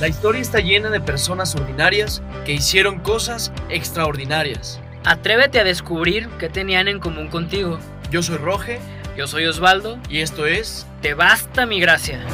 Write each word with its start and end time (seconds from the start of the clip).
La 0.00 0.08
historia 0.08 0.40
está 0.40 0.58
llena 0.58 0.90
de 0.90 1.00
personas 1.00 1.54
ordinarias 1.54 2.20
que 2.44 2.52
hicieron 2.52 2.98
cosas 2.98 3.52
extraordinarias. 3.68 4.80
Atrévete 5.04 5.60
a 5.60 5.64
descubrir 5.64 6.28
qué 6.40 6.48
tenían 6.48 6.88
en 6.88 6.98
común 6.98 7.28
contigo. 7.28 7.78
Yo 8.10 8.20
soy 8.20 8.38
Roge 8.38 8.80
Yo 9.16 9.28
soy 9.28 9.46
Osvaldo. 9.46 10.00
y 10.08 10.18
esto 10.18 10.46
es... 10.46 10.84
Te 11.00 11.14
basta 11.14 11.64
mi 11.64 11.78
gracia. 11.78 12.26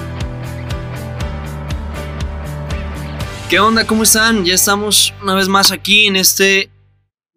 ¿Qué 3.51 3.61
onda? 3.61 3.87
¿Cómo 3.87 4.05
están? 4.05 4.47
Ya 4.47 4.55
estamos 4.55 5.12
una 5.20 5.34
vez 5.34 5.48
más 5.48 5.70
aquí 5.70 6.06
en 6.06 6.16
este 6.16 6.70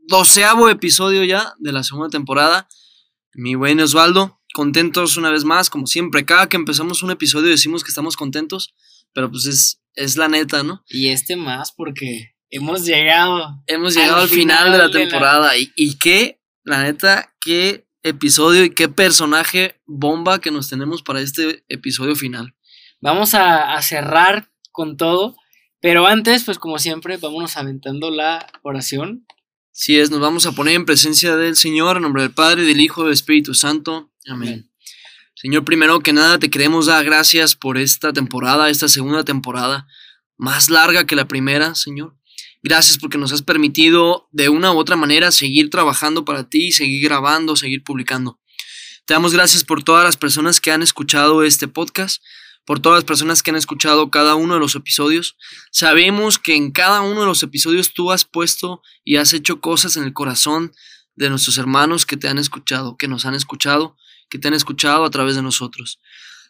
doceavo 0.07 0.69
episodio 0.69 1.25
ya 1.25 1.53
de 1.59 1.73
la 1.73 1.83
segunda 1.83 2.09
temporada. 2.09 2.69
Mi 3.33 3.55
buen 3.55 3.81
Osvaldo, 3.81 4.39
contentos 4.53 5.17
una 5.17 5.31
vez 5.31 5.43
más, 5.43 5.69
como 5.69 5.85
siempre. 5.85 6.23
Cada 6.23 6.47
que 6.47 6.55
empezamos 6.55 7.03
un 7.03 7.11
episodio 7.11 7.49
decimos 7.49 7.83
que 7.83 7.89
estamos 7.89 8.15
contentos, 8.15 8.73
pero 9.11 9.29
pues 9.29 9.47
es, 9.47 9.82
es 9.95 10.17
la 10.17 10.27
neta, 10.27 10.63
¿no? 10.63 10.83
Y 10.87 11.09
este 11.09 11.35
más 11.35 11.71
porque 11.71 12.35
hemos 12.49 12.85
llegado. 12.85 13.63
Hemos 13.67 13.95
llegado 13.95 14.21
al, 14.21 14.29
final, 14.29 14.71
de 14.71 14.77
la 14.77 14.91
temporada. 14.91 15.57
Y, 15.57 15.71
y 15.75 15.97
qué, 15.97 16.41
la 16.63 16.83
neta, 16.83 17.33
qué 17.41 17.87
episodio 18.03 18.63
y 18.63 18.69
qué 18.71 18.89
personaje 18.89 19.81
bomba 19.85 20.39
que 20.39 20.51
nos 20.51 20.69
tenemos 20.69 21.01
para 21.01 21.21
este 21.21 21.63
episodio 21.69 22.15
final. 22.15 22.55
Vamos 23.01 23.33
a, 23.33 23.73
a 23.73 23.81
cerrar 23.81 24.49
con 24.71 24.97
todo. 24.97 25.35
Pero 25.81 26.07
antes, 26.07 26.45
pues 26.45 26.59
como 26.59 26.79
siempre, 26.79 27.17
vámonos 27.17 27.57
aventando 27.57 28.09
la 28.09 28.47
oración. 28.61 29.25
Si 29.71 29.99
es, 29.99 30.11
nos 30.11 30.21
vamos 30.21 30.45
a 30.45 30.53
poner 30.53 30.75
en 30.75 30.85
presencia 30.85 31.35
del 31.35 31.57
Señor, 31.57 31.97
en 31.97 32.03
nombre 32.03 32.21
del 32.21 32.33
Padre, 32.33 32.63
del 32.63 32.79
Hijo, 32.79 33.03
del 33.03 33.13
Espíritu 33.13 33.53
Santo. 33.53 34.11
Amén. 34.27 34.49
Amén. 34.49 34.72
Señor, 35.43 35.65
primero 35.65 35.99
que 35.99 36.13
nada, 36.13 36.39
te 36.39 36.49
queremos 36.49 36.85
dar 36.85 37.03
gracias 37.03 37.53
por 37.53 37.77
esta 37.77 38.13
temporada, 38.13 38.69
esta 38.69 38.87
segunda 38.87 39.25
temporada, 39.25 39.89
más 40.37 40.69
larga 40.69 41.05
que 41.05 41.17
la 41.17 41.27
primera, 41.27 41.75
Señor. 41.75 42.15
Gracias 42.61 42.97
porque 42.97 43.17
nos 43.17 43.33
has 43.33 43.41
permitido 43.41 44.29
de 44.31 44.47
una 44.47 44.71
u 44.71 44.77
otra 44.77 44.95
manera 44.95 45.33
seguir 45.33 45.69
trabajando 45.69 46.23
para 46.23 46.47
ti, 46.47 46.71
seguir 46.71 47.03
grabando, 47.03 47.57
seguir 47.57 47.83
publicando. 47.83 48.39
Te 49.05 49.15
damos 49.15 49.33
gracias 49.33 49.65
por 49.65 49.83
todas 49.83 50.05
las 50.05 50.15
personas 50.15 50.61
que 50.61 50.71
han 50.71 50.81
escuchado 50.81 51.43
este 51.43 51.67
podcast, 51.67 52.23
por 52.65 52.79
todas 52.79 52.99
las 52.99 53.03
personas 53.03 53.43
que 53.43 53.51
han 53.51 53.57
escuchado 53.57 54.09
cada 54.11 54.35
uno 54.35 54.53
de 54.53 54.61
los 54.61 54.75
episodios. 54.75 55.35
Sabemos 55.73 56.39
que 56.39 56.55
en 56.55 56.71
cada 56.71 57.01
uno 57.01 57.19
de 57.19 57.27
los 57.27 57.43
episodios 57.43 57.93
tú 57.93 58.13
has 58.13 58.23
puesto 58.23 58.81
y 59.03 59.17
has 59.17 59.33
hecho 59.33 59.59
cosas 59.59 59.97
en 59.97 60.05
el 60.05 60.13
corazón 60.13 60.71
de 61.15 61.29
nuestros 61.29 61.57
hermanos 61.57 62.05
que 62.05 62.15
te 62.15 62.29
han 62.29 62.37
escuchado, 62.37 62.95
que 62.95 63.09
nos 63.09 63.25
han 63.25 63.35
escuchado, 63.35 63.97
que 64.33 64.39
te 64.39 64.47
han 64.47 64.55
escuchado 64.55 65.05
a 65.05 65.11
través 65.11 65.35
de 65.35 65.43
nosotros. 65.43 65.99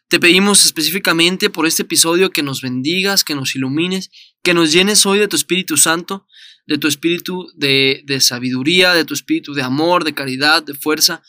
Te 0.08 0.18
pedimos 0.18 0.64
específicamente 0.64 1.50
por 1.50 1.68
este 1.68 1.82
episodio 1.82 2.30
que 2.30 2.42
nos 2.42 2.62
bendigas, 2.62 3.26
que 3.26 3.36
nos 3.36 3.58
ilumines, 3.58 4.10
que 4.42 4.54
nos 4.54 4.72
llenes 4.72 5.06
hoy 5.06 5.20
de 5.20 5.28
tu 5.28 5.36
Espíritu 5.36 5.76
Santo, 5.76 6.26
de 6.66 6.78
tu 6.78 6.88
espíritu 6.88 7.52
de, 7.56 8.02
de 8.06 8.22
sabiduría, 8.22 8.94
de 8.94 9.04
tu 9.04 9.14
espíritu 9.14 9.54
de 9.54 9.64
amor, 9.64 10.06
de 10.06 10.14
caridad, 10.14 10.64
de 10.64 10.76
fuerza, 10.76 11.24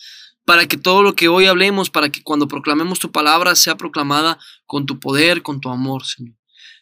para 0.45 0.69
que 0.69 0.77
todo 0.77 1.03
lo 1.03 1.17
que 1.17 1.27
hoy 1.27 1.47
hablemos, 1.47 1.91
para 1.91 2.11
que 2.11 2.23
cuando 2.23 2.47
proclamemos 2.47 3.01
tu 3.01 3.11
palabra 3.11 3.57
sea 3.57 3.77
proclamada 3.77 4.39
con 4.65 4.87
tu 4.87 5.01
poder, 5.01 5.43
con 5.43 5.61
tu 5.61 5.71
amor, 5.71 6.05
Señor. 6.07 6.37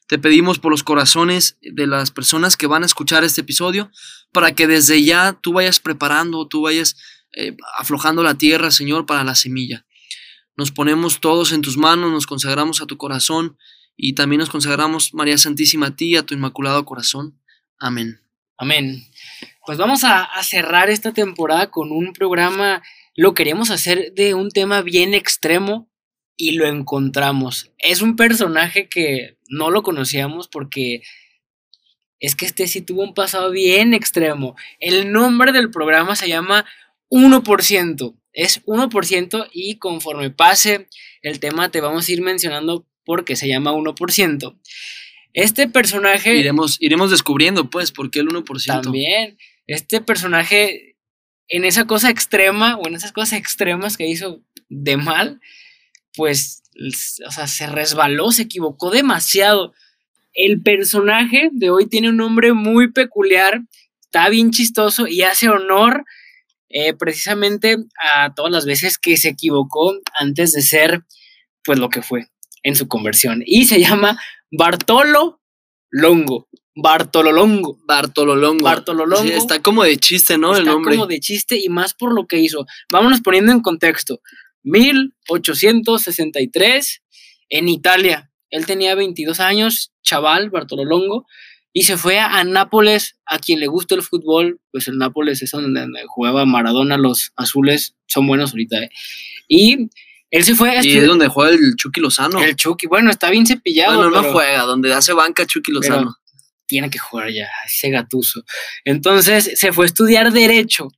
Te 0.07 0.19
pedimos 0.19 0.59
por 0.59 0.71
los 0.71 0.83
corazones 0.83 1.57
de 1.63 1.87
las 1.87 2.11
personas 2.11 2.59
que 2.59 2.67
van 2.67 2.83
a 2.83 2.87
escuchar 2.87 3.25
este 3.25 3.41
episodio, 3.41 3.91
para 4.33 4.55
que 4.55 4.67
desde 4.67 5.03
ya 5.03 5.33
tú 5.33 5.55
vayas 5.55 5.81
preparando, 5.81 6.47
tú 6.47 6.61
vayas 6.61 6.95
eh, 7.33 7.57
aflojando 7.79 8.23
la 8.23 8.35
tierra, 8.35 8.71
Señor, 8.71 9.07
para 9.07 9.25
la 9.25 9.35
semilla. 9.35 9.87
Nos 10.57 10.71
ponemos 10.71 11.21
todos 11.21 11.53
en 11.53 11.63
tus 11.63 11.77
manos, 11.77 12.13
nos 12.13 12.27
consagramos 12.27 12.81
a 12.83 12.87
tu 12.87 12.97
corazón 12.97 13.57
y 13.97 14.15
también 14.15 14.41
nos 14.41 14.51
consagramos, 14.51 15.15
María 15.15 15.39
Santísima, 15.39 15.87
a 15.87 15.97
ti, 15.97 16.17
a 16.17 16.25
tu 16.25 16.35
inmaculado 16.35 16.85
corazón. 16.85 17.41
Amén. 17.79 18.21
Amén. 18.59 19.03
Pues 19.67 19.79
vamos 19.79 20.05
a, 20.05 20.25
a 20.25 20.43
cerrar 20.43 20.91
esta 20.91 21.13
temporada 21.13 21.71
con 21.71 21.91
un 21.91 22.13
programa. 22.13 22.83
Lo 23.17 23.35
queríamos 23.35 23.71
hacer 23.71 24.13
de 24.15 24.35
un 24.35 24.51
tema 24.51 24.83
bien 24.83 25.15
extremo 25.15 25.91
y 26.37 26.53
lo 26.53 26.67
encontramos. 26.67 27.71
Es 27.79 28.03
un 28.03 28.17
personaje 28.17 28.89
que 28.89 29.39
no 29.49 29.71
lo 29.71 29.83
conocíamos 29.83 30.49
porque 30.49 31.03
es 32.23 32.37
que 32.37 32.47
este 32.47 32.69
sí 32.69 32.83
tuvo 32.83 33.03
un 33.03 33.15
pasado 33.15 33.51
bien 33.51 33.95
extremo. 33.95 34.55
El 34.79 35.13
nombre 35.13 35.51
del 35.51 35.71
programa 35.71 36.15
se 36.15 36.29
llama 36.29 36.65
1%. 37.13 38.17
Es 38.33 38.65
1% 38.65 39.49
y 39.53 39.77
conforme 39.77 40.31
pase 40.31 40.89
el 41.21 41.39
tema 41.39 41.71
te 41.71 41.83
vamos 41.83 42.09
a 42.09 42.13
ir 42.13 42.23
mencionando 42.23 42.87
por 43.05 43.25
qué 43.25 43.37
se 43.37 43.47
llama 43.47 43.73
1%. 43.73 44.59
Este 45.35 45.69
personaje... 45.69 46.37
Iremos, 46.37 46.77
iremos 46.81 47.11
descubriendo, 47.11 47.71
pues, 47.71 47.93
por 47.93 48.11
qué 48.11 48.21
el 48.21 48.29
1%. 48.29 48.83
También, 48.83 49.39
este 49.67 50.01
personaje 50.01 50.97
en 51.49 51.65
esa 51.65 51.87
cosa 51.87 52.11
extrema 52.11 52.77
o 52.77 52.89
en 52.89 52.95
esas 52.95 53.13
cosas 53.13 53.39
extremas 53.39 53.97
que 53.97 54.07
hizo 54.07 54.43
de 54.69 54.97
mal, 54.97 55.41
pues, 56.15 56.63
o 57.27 57.31
sea, 57.31 57.47
se 57.47 57.67
resbaló, 57.67 58.31
se 58.31 58.43
equivocó 58.43 58.91
demasiado. 58.91 59.75
El 60.33 60.63
personaje 60.63 61.51
de 61.53 61.71
hoy 61.71 61.87
tiene 61.87 62.09
un 62.09 62.17
nombre 62.17 62.53
muy 62.53 62.91
peculiar, 62.93 63.63
está 64.01 64.29
bien 64.29 64.51
chistoso 64.51 65.07
y 65.07 65.23
hace 65.23 65.49
honor 65.49 66.05
eh, 66.73 66.95
precisamente 66.95 67.77
a 68.03 68.35
todas 68.35 68.51
las 68.51 68.65
veces 68.65 68.99
que 68.99 69.17
se 69.17 69.29
equivocó 69.29 69.95
antes 70.19 70.51
de 70.53 70.63
ser, 70.63 71.05
pues, 71.65 71.79
lo 71.79 71.89
que 71.89 72.03
fue 72.03 72.27
en 72.63 72.75
su 72.75 72.89
conversión. 72.89 73.43
Y 73.45 73.67
se 73.67 73.79
llama 73.81 74.19
Bartolo 74.51 75.41
Longo. 75.91 76.49
Bartololongo. 76.75 77.79
Bartololongo. 77.87 78.65
Bartololongo. 78.65 79.23
Sí, 79.23 79.33
está 79.33 79.61
como 79.61 79.85
de 79.85 79.99
chiste, 79.99 80.39
¿no? 80.39 80.53
Está 80.53 80.63
el 80.63 80.67
nombre. 80.67 80.97
como 80.97 81.07
de 81.07 81.21
chiste 81.21 81.61
y 81.63 81.69
más 81.69 81.93
por 81.95 82.15
lo 82.15 82.27
que 82.27 82.39
hizo. 82.39 82.65
Vámonos 82.91 83.21
poniendo 83.21 83.53
en 83.53 83.61
contexto. 83.61 84.23
1863 84.63 87.03
en 87.51 87.69
Italia. 87.69 88.33
Él 88.49 88.65
tenía 88.67 88.95
22 88.95 89.41
años, 89.41 89.93
chaval, 90.03 90.49
Bartolo 90.51 90.85
Longo, 90.85 91.27
y 91.73 91.85
se 91.85 91.97
fue 91.97 92.19
a, 92.19 92.39
a 92.39 92.45
Nápoles. 92.45 93.17
A 93.27 93.39
quien 93.39 93.61
le 93.61 93.67
gusta 93.67 93.95
el 93.95 94.03
fútbol, 94.03 94.61
pues 94.71 94.89
el 94.89 94.99
Nápoles 94.99 95.43
es 95.43 95.51
donde, 95.53 95.81
donde 95.81 96.03
jugaba 96.07 96.45
Maradona, 96.45 96.99
los 96.99 97.33
azules 97.37 97.95
son 98.07 98.27
buenos 98.27 98.51
ahorita. 98.53 98.79
¿eh? 98.79 98.91
Y 99.49 99.89
él 100.31 100.45
se 100.45 100.55
fue 100.55 100.71
a 100.71 100.75
Y 100.75 100.79
es 100.79 100.87
estudiar- 100.87 101.07
donde 101.07 101.29
juega 101.29 101.53
el 101.55 101.75
Chucky 101.77 102.01
Lozano. 102.01 102.43
El 102.43 102.57
Chucky, 102.57 102.87
bueno, 102.87 103.11
está 103.11 103.31
bien 103.31 103.47
cepillado. 103.47 103.97
bueno, 103.97 104.11
no 104.23 104.33
juega, 104.33 104.63
donde 104.63 104.93
hace 104.93 105.13
banca 105.13 105.47
Chucky 105.47 105.73
Lozano. 105.73 106.17
tiene 106.67 106.89
que 106.91 106.99
jugar 106.99 107.31
ya, 107.31 107.49
ese 107.67 107.91
gatuso. 107.91 108.45
Entonces 108.85 109.53
se 109.59 109.73
fue 109.73 109.85
a 109.85 109.87
estudiar 109.87 110.33
Derecho. 110.33 110.89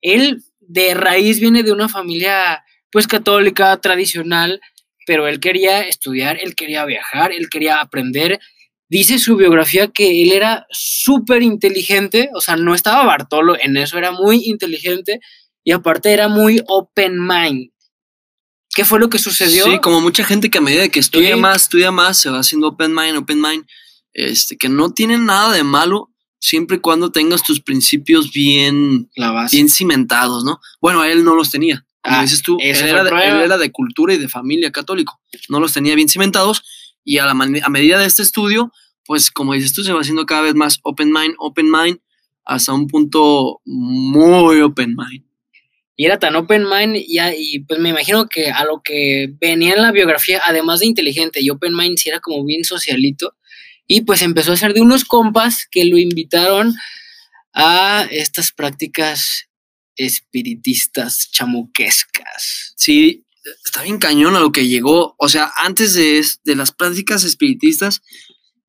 Él 0.00 0.42
de 0.60 0.94
raíz 0.94 1.40
viene 1.40 1.62
de 1.62 1.72
una 1.72 1.88
familia 1.88 2.64
pues 2.92 3.06
católica, 3.08 3.76
tradicional, 3.80 4.60
pero 5.06 5.26
él 5.26 5.40
quería 5.40 5.80
estudiar, 5.82 6.38
él 6.40 6.54
quería 6.54 6.84
viajar, 6.84 7.32
él 7.32 7.48
quería 7.50 7.80
aprender. 7.80 8.38
Dice 8.88 9.18
su 9.18 9.36
biografía 9.36 9.88
que 9.88 10.22
él 10.22 10.32
era 10.32 10.66
súper 10.70 11.42
inteligente, 11.42 12.30
o 12.34 12.40
sea, 12.40 12.56
no 12.56 12.74
estaba 12.74 13.04
Bartolo 13.04 13.56
en 13.58 13.76
eso, 13.76 13.96
era 13.98 14.12
muy 14.12 14.42
inteligente 14.44 15.20
y 15.64 15.72
aparte 15.72 16.12
era 16.12 16.28
muy 16.28 16.62
open 16.66 17.18
mind. 17.26 17.70
¿Qué 18.74 18.84
fue 18.84 18.98
lo 18.98 19.08
que 19.08 19.18
sucedió? 19.18 19.64
Sí, 19.64 19.78
como 19.78 20.00
mucha 20.00 20.24
gente 20.24 20.50
que 20.50 20.58
a 20.58 20.60
medida 20.60 20.88
que 20.88 20.98
estudia 21.00 21.34
Sí. 21.34 21.40
más, 21.40 21.62
estudia 21.62 21.90
más, 21.92 22.18
se 22.18 22.28
va 22.30 22.40
haciendo 22.40 22.68
open 22.68 22.92
mind, 22.94 23.16
open 23.16 23.40
mind, 23.40 23.64
este, 24.12 24.56
que 24.56 24.68
no 24.68 24.92
tiene 24.92 25.16
nada 25.16 25.52
de 25.52 25.62
malo 25.64 26.10
siempre 26.40 26.76
y 26.76 26.80
cuando 26.80 27.10
tengas 27.10 27.42
tus 27.42 27.60
principios 27.60 28.32
bien, 28.32 29.08
La 29.16 29.30
base. 29.30 29.56
bien 29.56 29.68
cimentados, 29.70 30.44
¿no? 30.44 30.60
Bueno, 30.80 31.04
él 31.04 31.24
no 31.24 31.34
los 31.34 31.50
tenía. 31.50 31.86
Como 32.02 32.16
Ah, 32.16 32.22
dices 32.22 32.42
tú, 32.42 32.58
él 32.60 32.76
era, 32.76 33.02
de, 33.02 33.08
él 33.08 33.14
problema. 33.16 33.44
era 33.44 33.56
de 33.58 33.72
cultura 33.72 34.12
y 34.12 34.18
de 34.18 34.28
familia 34.28 34.70
católico. 34.70 35.18
No 35.48 35.58
los 35.58 35.72
tenía 35.72 35.94
bien 35.94 36.08
cimentados 36.08 36.62
y 37.02 37.16
a, 37.18 37.24
la 37.24 37.30
a 37.32 37.68
medida 37.70 37.98
de 37.98 38.04
este 38.06 38.22
estudio, 38.22 38.72
pues 39.06 39.30
como 39.30 39.54
dices 39.54 39.72
tú, 39.72 39.84
se 39.84 39.92
va 39.92 40.00
haciendo 40.00 40.26
cada 40.26 40.42
vez 40.42 40.54
más 40.54 40.78
open 40.82 41.12
mind, 41.12 41.34
open 41.38 41.70
mind, 41.70 41.98
hasta 42.44 42.72
un 42.72 42.86
punto 42.86 43.60
muy 43.64 44.60
open 44.60 44.94
mind. 44.96 45.24
Y 45.96 46.06
era 46.06 46.18
tan 46.18 46.34
open 46.34 46.64
mind 46.68 46.96
y, 46.96 47.60
pues 47.60 47.78
me 47.78 47.90
imagino 47.90 48.26
que 48.28 48.50
a 48.50 48.64
lo 48.64 48.82
que 48.82 49.32
venía 49.40 49.74
en 49.74 49.82
la 49.82 49.92
biografía, 49.92 50.42
además 50.44 50.80
de 50.80 50.86
inteligente 50.86 51.40
y 51.40 51.50
open 51.50 51.74
mind, 51.76 51.98
sí 51.98 52.08
era 52.08 52.20
como 52.20 52.44
bien 52.44 52.64
socialito. 52.64 53.36
Y 53.86 54.00
pues 54.00 54.22
empezó 54.22 54.52
a 54.52 54.56
ser 54.56 54.74
de 54.74 54.80
unos 54.80 55.04
compas 55.04 55.66
que 55.70 55.84
lo 55.84 55.98
invitaron 55.98 56.74
a 57.52 58.08
estas 58.10 58.50
prácticas 58.50 59.48
espiritistas 59.96 61.30
chamuquescas. 61.30 62.74
Sí, 62.76 63.24
está 63.64 63.82
bien 63.82 63.98
cañón 63.98 64.34
a 64.34 64.40
lo 64.40 64.50
que 64.50 64.66
llegó. 64.66 65.14
O 65.18 65.28
sea, 65.28 65.52
antes 65.58 65.94
de, 65.94 66.24
de 66.42 66.56
las 66.56 66.72
prácticas 66.72 67.22
espiritistas, 67.22 68.02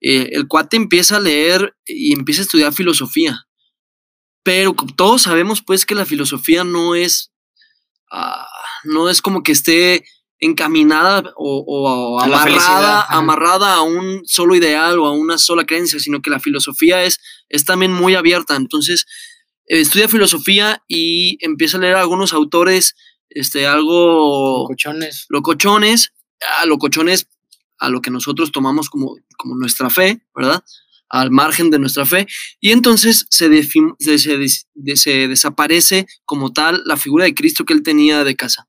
eh, 0.02 0.30
el 0.34 0.48
cuate 0.48 0.78
empieza 0.78 1.18
a 1.18 1.22
leer 1.22 1.76
y 1.86 2.14
empieza 2.14 2.42
a 2.42 2.44
estudiar 2.44 2.74
filosofía. 2.74 3.48
Pero 4.44 4.76
todos 4.96 5.24
sabemos, 5.24 5.62
pues, 5.62 5.86
que 5.86 5.96
la 5.96 6.06
filosofía 6.06 6.64
no 6.64 6.96
es, 6.96 7.32
ah, 8.12 8.48
no 8.84 9.10
es 9.10 9.22
como 9.22 9.42
que 9.42 9.52
esté 9.52 10.06
encaminada 10.40 11.34
o, 11.38 12.20
A 12.20 12.26
amarrada, 13.18 13.76
a 13.76 13.82
un 13.82 14.22
solo 14.26 14.56
ideal 14.56 15.00
o 15.00 15.08
a 15.08 15.12
una 15.12 15.38
sola 15.38 15.66
creencia, 15.66 16.00
sino 16.00 16.22
que 16.22 16.30
la 16.30 16.40
filosofía 16.40 17.04
es, 17.04 17.20
es 17.50 17.66
también 17.66 17.92
muy 17.92 18.16
abierta. 18.16 18.56
Entonces, 18.56 19.06
eh, 19.68 19.80
estudia 19.80 20.08
filosofía 20.08 20.84
y 20.88 21.38
empieza 21.44 21.78
a 21.78 21.82
leer 21.82 21.96
algunos 21.96 22.34
autores, 22.34 22.96
este, 23.30 23.66
algo 23.66 24.66
Cochones. 24.68 25.26
locochones, 25.30 26.14
a 26.60 26.66
locochones 26.66 27.28
a 27.80 27.90
lo 27.90 28.02
que 28.02 28.12
nosotros 28.12 28.52
tomamos 28.52 28.90
como, 28.90 29.16
como 29.38 29.56
nuestra 29.56 29.90
fe, 29.90 30.22
¿verdad? 30.36 30.64
Al 31.10 31.32
margen 31.32 31.70
de 31.72 31.80
nuestra 31.80 32.06
fe. 32.06 32.28
Y 32.60 32.72
entonces 32.72 33.28
se, 33.30 33.50
se, 34.00 34.18
se 34.20 34.38
des- 34.38 34.68
de- 34.74 34.96
se 34.98 35.28
desaparece 35.28 36.08
como 36.26 36.54
tal 36.54 36.82
la 36.86 36.98
figura 36.98 37.26
de 37.26 37.36
Cristo 37.36 37.66
que 37.66 37.74
él 37.74 37.84
tenía 37.84 38.24
de 38.24 38.36
casa. 38.36 38.68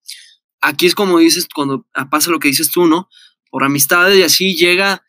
Aquí 0.60 0.86
es 0.86 0.94
como 0.94 1.18
dices, 1.18 1.46
cuando 1.54 1.86
pasa 2.10 2.30
lo 2.30 2.40
que 2.40 2.48
dices 2.48 2.70
tú, 2.70 2.86
¿no? 2.86 3.08
Por 3.50 3.62
amistades 3.62 4.18
y 4.18 4.22
así 4.22 4.56
llega, 4.56 5.04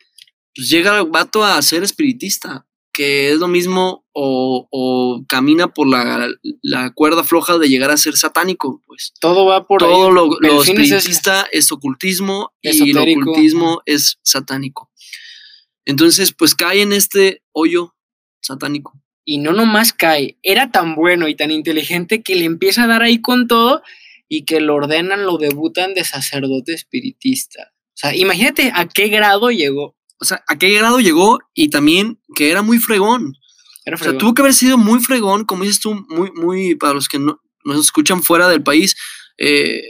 pues 0.55 0.69
llega 0.69 0.99
el 0.99 1.07
vato 1.09 1.43
a 1.43 1.59
ser 1.61 1.83
espiritista, 1.83 2.66
que 2.97 3.29
es 3.31 3.37
lo 3.37 3.47
mismo 3.47 4.07
o, 4.11 4.67
o 4.71 5.23
camina 5.29 5.71
por 5.71 5.87
la, 5.87 6.29
la 6.63 6.91
cuerda 6.95 7.23
floja 7.23 7.59
de 7.59 7.69
llegar 7.69 7.91
a 7.91 7.97
ser 7.97 8.17
satánico, 8.17 8.81
pues 8.87 9.13
Todo 9.19 9.45
va 9.45 9.67
por 9.67 9.77
todo 9.77 10.07
ahí. 10.07 10.13
lo, 10.15 10.39
lo 10.39 10.63
es 10.63 10.69
espiritista 10.69 11.47
es, 11.51 11.71
ocultismo 11.71 12.53
y 12.63 12.89
el 12.89 12.97
ocultismo 12.97 13.83
es 13.85 14.17
satánico. 14.23 14.89
Entonces, 15.85 16.33
pues 16.33 16.55
cae 16.55 16.81
en 16.81 16.91
este 16.91 17.43
hoyo 17.51 17.95
satánico. 18.41 18.99
Y 19.23 19.37
no 19.37 19.53
nomás 19.53 19.93
cae, 19.93 20.39
era 20.41 20.71
tan 20.71 20.95
bueno 20.95 21.27
y 21.27 21.35
tan 21.35 21.51
inteligente 21.51 22.23
que 22.23 22.33
le 22.33 22.45
empieza 22.45 22.85
a 22.85 22.87
dar 22.87 23.03
ahí 23.03 23.21
con 23.21 23.47
todo 23.47 23.83
y 24.27 24.45
que 24.45 24.59
lo 24.59 24.73
ordenan, 24.73 25.23
lo 25.23 25.37
debutan 25.37 25.93
de 25.93 26.03
sacerdote 26.03 26.73
espiritista. 26.73 27.73
O 27.89 27.97
sea, 27.99 28.15
imagínate 28.15 28.71
a 28.73 28.87
qué 28.87 29.09
grado 29.09 29.51
llegó. 29.51 29.96
O 30.19 30.25
sea, 30.25 30.43
a 30.47 30.57
qué 30.57 30.69
grado 30.77 30.99
llegó 30.99 31.39
y 31.53 31.69
también 31.69 32.19
que 32.35 32.49
era 32.51 32.61
muy 32.61 32.79
fregón. 32.79 33.33
Era 33.85 33.95
O 33.95 33.97
sea, 33.97 34.05
fregón. 34.05 34.17
tuvo 34.19 34.33
que 34.33 34.41
haber 34.41 34.53
sido 34.53 34.77
muy 34.77 34.99
fregón, 34.99 35.45
como 35.45 35.63
dices 35.63 35.79
tú, 35.79 35.93
muy, 36.09 36.31
muy, 36.31 36.75
para 36.75 36.93
los 36.93 37.07
que 37.07 37.19
no 37.19 37.39
nos 37.63 37.79
escuchan 37.85 38.23
fuera 38.23 38.47
del 38.47 38.63
país, 38.63 38.95
eh, 39.37 39.81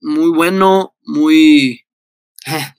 muy 0.00 0.30
bueno, 0.30 0.94
muy 1.02 1.84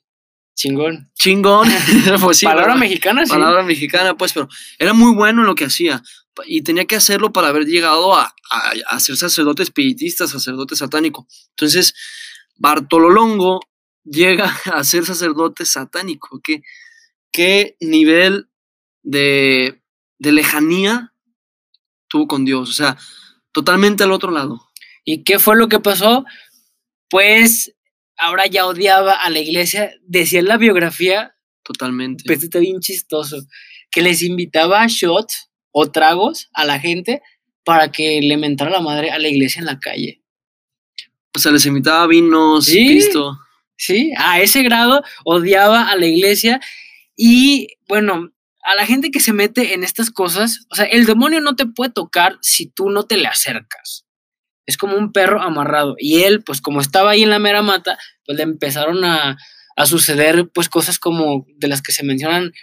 Chingón. 0.56 1.10
chingón. 1.16 1.70
pues 2.22 2.38
sí, 2.38 2.46
Palabra 2.46 2.74
¿verdad? 2.74 2.80
mexicana, 2.80 3.26
sí. 3.26 3.32
palabra 3.32 3.64
mexicana, 3.64 4.18
pues, 4.18 4.34
pero 4.34 4.50
era 4.78 4.94
muy 4.94 5.14
bueno 5.14 5.42
en 5.42 5.48
lo 5.48 5.56
que 5.56 5.66
hacía 5.66 6.02
y 6.46 6.62
tenía 6.62 6.86
que 6.86 6.96
hacerlo 6.96 7.32
para 7.34 7.50
haber 7.50 7.66
llegado 7.66 8.16
a, 8.16 8.24
a- 8.52 8.74
a 8.88 9.00
ser 9.00 9.18
sacerdote 9.18 9.64
espiritista, 9.64 10.28
sacerdote 10.28 10.76
satánico. 10.76 11.28
Entonces, 11.52 11.94
Bartololongo 12.56 13.60
llega 14.04 14.46
a 14.74 14.84
ser 14.84 15.06
sacerdote 15.06 15.66
satánico. 15.66 16.40
¿Qué, 16.44 16.62
qué 17.32 17.76
nivel 17.80 18.50
de, 19.04 19.82
de 20.18 20.32
lejanía 20.32 21.14
tuvo 22.08 22.28
con 22.28 22.46
Dios? 22.46 22.70
O 22.70 22.74
sea, 22.74 22.98
totalmente 23.52 24.04
al 24.04 24.12
otro 24.12 24.32
lado. 24.32 24.62
¿Y 25.06 25.24
qué 25.24 25.40
fue 25.40 25.56
lo 25.58 25.68
que 25.70 25.80
pasó? 25.80 26.26
Pues 27.10 27.76
ahora 28.18 28.46
ya 28.48 28.66
odiaba 28.66 29.14
a 29.14 29.30
la 29.30 29.40
iglesia. 29.40 29.92
Decía 30.04 30.40
en 30.40 30.48
la 30.48 30.58
biografía, 30.58 31.36
Totalmente. 31.64 32.24
pues 32.26 32.44
está 32.44 32.60
bien 32.60 32.80
chistoso, 32.80 33.38
que 33.92 34.02
les 34.02 34.22
invitaba 34.22 34.82
a 34.84 34.88
shots 34.88 35.50
o 35.72 35.90
tragos 35.92 36.50
a 36.54 36.66
la 36.66 36.80
gente 36.80 37.22
para 37.64 37.92
que 37.92 38.20
le 38.22 38.38
mentara 38.38 38.72
la 38.72 38.82
madre 38.82 39.12
a 39.12 39.20
la 39.20 39.28
iglesia 39.28 39.60
en 39.60 39.66
la 39.66 39.80
calle. 39.80 40.22
O 41.36 41.40
sea, 41.40 41.52
les 41.52 41.66
invitaba 41.66 42.08
vinos, 42.08 42.66
Sí. 42.66 42.88
Cristo. 42.88 43.38
¿Sí? 43.78 44.12
A 44.18 44.42
ese 44.42 44.62
grado 44.64 45.02
odiaba 45.24 45.90
a 45.90 45.96
la 45.96 46.06
iglesia 46.06 46.60
y 47.22 47.68
bueno, 47.90 48.32
a 48.64 48.76
la 48.76 48.86
gente 48.86 49.12
que 49.12 49.20
se 49.20 49.34
mete 49.34 49.74
en 49.74 49.84
estas 49.84 50.10
cosas, 50.10 50.66
o 50.72 50.76
sea, 50.76 50.86
el 50.86 51.06
demonio 51.06 51.42
no 51.42 51.58
te 51.58 51.66
puede 51.66 51.92
tocar 51.92 52.38
si 52.42 52.68
tú 52.68 52.90
no 52.90 53.04
te 53.04 53.18
le 53.18 53.28
acercas. 53.28 54.06
Es 54.66 54.78
como 54.78 54.96
un 54.96 55.12
perro 55.12 55.42
amarrado. 55.42 55.96
Y 55.98 56.22
él, 56.22 56.42
pues 56.46 56.62
como 56.62 56.80
estaba 56.80 57.12
ahí 57.12 57.24
en 57.24 57.30
la 57.30 57.40
mera 57.40 57.62
mata, 57.62 57.98
pues 58.26 58.38
le 58.38 58.44
empezaron 58.44 59.04
a, 59.04 59.38
a 59.76 59.86
suceder 59.86 60.48
pues 60.54 60.70
cosas 60.70 60.98
como 60.98 61.46
de 61.58 61.68
las 61.68 61.82
que 61.82 61.92
se 61.92 62.06
mencionan 62.06 62.54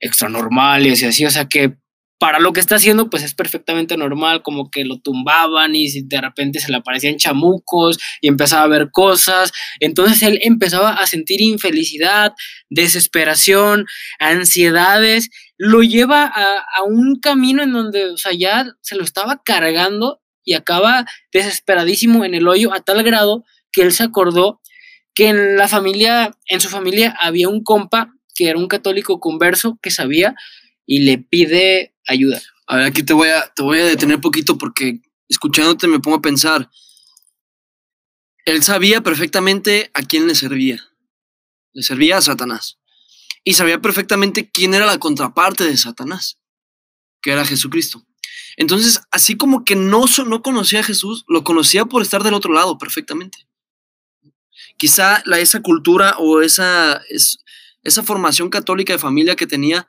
extranormales 0.00 1.02
y 1.02 1.06
así, 1.06 1.26
o 1.26 1.30
sea 1.30 1.44
que 1.44 1.76
para 2.20 2.38
lo 2.38 2.52
que 2.52 2.60
está 2.60 2.76
haciendo 2.76 3.08
pues 3.08 3.22
es 3.22 3.32
perfectamente 3.32 3.96
normal, 3.96 4.42
como 4.42 4.70
que 4.70 4.84
lo 4.84 5.00
tumbaban 5.00 5.74
y 5.74 5.88
de 6.02 6.20
repente 6.20 6.60
se 6.60 6.70
le 6.70 6.76
aparecían 6.76 7.16
chamucos 7.16 7.98
y 8.20 8.28
empezaba 8.28 8.62
a 8.62 8.68
ver 8.68 8.90
cosas, 8.92 9.52
entonces 9.80 10.22
él 10.22 10.38
empezaba 10.42 10.90
a 10.90 11.06
sentir 11.06 11.40
infelicidad, 11.40 12.34
desesperación, 12.68 13.86
ansiedades, 14.18 15.30
lo 15.56 15.82
lleva 15.82 16.24
a, 16.26 16.58
a 16.76 16.82
un 16.84 17.18
camino 17.20 17.62
en 17.62 17.72
donde, 17.72 18.10
o 18.10 18.18
sea, 18.18 18.32
ya 18.32 18.66
se 18.82 18.96
lo 18.96 19.02
estaba 19.02 19.40
cargando 19.42 20.20
y 20.44 20.52
acaba 20.52 21.06
desesperadísimo 21.32 22.26
en 22.26 22.34
el 22.34 22.46
hoyo 22.48 22.74
a 22.74 22.80
tal 22.80 23.02
grado 23.02 23.44
que 23.72 23.80
él 23.80 23.92
se 23.92 24.02
acordó 24.02 24.60
que 25.14 25.28
en 25.28 25.56
la 25.56 25.68
familia, 25.68 26.36
en 26.48 26.60
su 26.60 26.68
familia 26.68 27.16
había 27.18 27.48
un 27.48 27.64
compa 27.64 28.12
que 28.34 28.48
era 28.48 28.58
un 28.58 28.68
católico 28.68 29.20
converso 29.20 29.78
que 29.80 29.90
sabía 29.90 30.34
y 30.84 31.00
le 31.00 31.16
pide 31.16 31.94
ayuda. 32.12 32.40
A 32.66 32.76
ver, 32.76 32.86
aquí 32.86 33.02
te 33.02 33.12
voy 33.12 33.28
a, 33.28 33.46
te 33.54 33.62
voy 33.62 33.78
a 33.80 33.84
detener 33.84 34.20
poquito 34.20 34.56
porque 34.58 35.00
escuchándote 35.28 35.86
me 35.88 36.00
pongo 36.00 36.18
a 36.18 36.22
pensar. 36.22 36.70
Él 38.44 38.62
sabía 38.62 39.00
perfectamente 39.02 39.90
a 39.94 40.02
quién 40.02 40.26
le 40.26 40.34
servía. 40.34 40.82
Le 41.72 41.82
servía 41.82 42.18
a 42.18 42.22
Satanás. 42.22 42.78
Y 43.44 43.54
sabía 43.54 43.80
perfectamente 43.80 44.50
quién 44.50 44.74
era 44.74 44.86
la 44.86 44.98
contraparte 44.98 45.64
de 45.64 45.76
Satanás, 45.76 46.38
que 47.22 47.32
era 47.32 47.44
Jesucristo. 47.44 48.04
Entonces, 48.56 49.00
así 49.10 49.36
como 49.36 49.64
que 49.64 49.76
no, 49.76 50.04
no 50.26 50.42
conocía 50.42 50.80
a 50.80 50.84
Jesús, 50.84 51.24
lo 51.28 51.44
conocía 51.44 51.84
por 51.86 52.02
estar 52.02 52.22
del 52.22 52.34
otro 52.34 52.52
lado 52.52 52.76
perfectamente. 52.76 53.46
Quizá 54.76 55.22
la, 55.24 55.38
esa 55.38 55.62
cultura 55.62 56.16
o 56.18 56.42
esa, 56.42 57.00
es- 57.08 57.38
esa 57.82 58.02
formación 58.02 58.50
católica 58.50 58.92
de 58.92 58.98
familia 58.98 59.36
que 59.36 59.46
tenía 59.46 59.88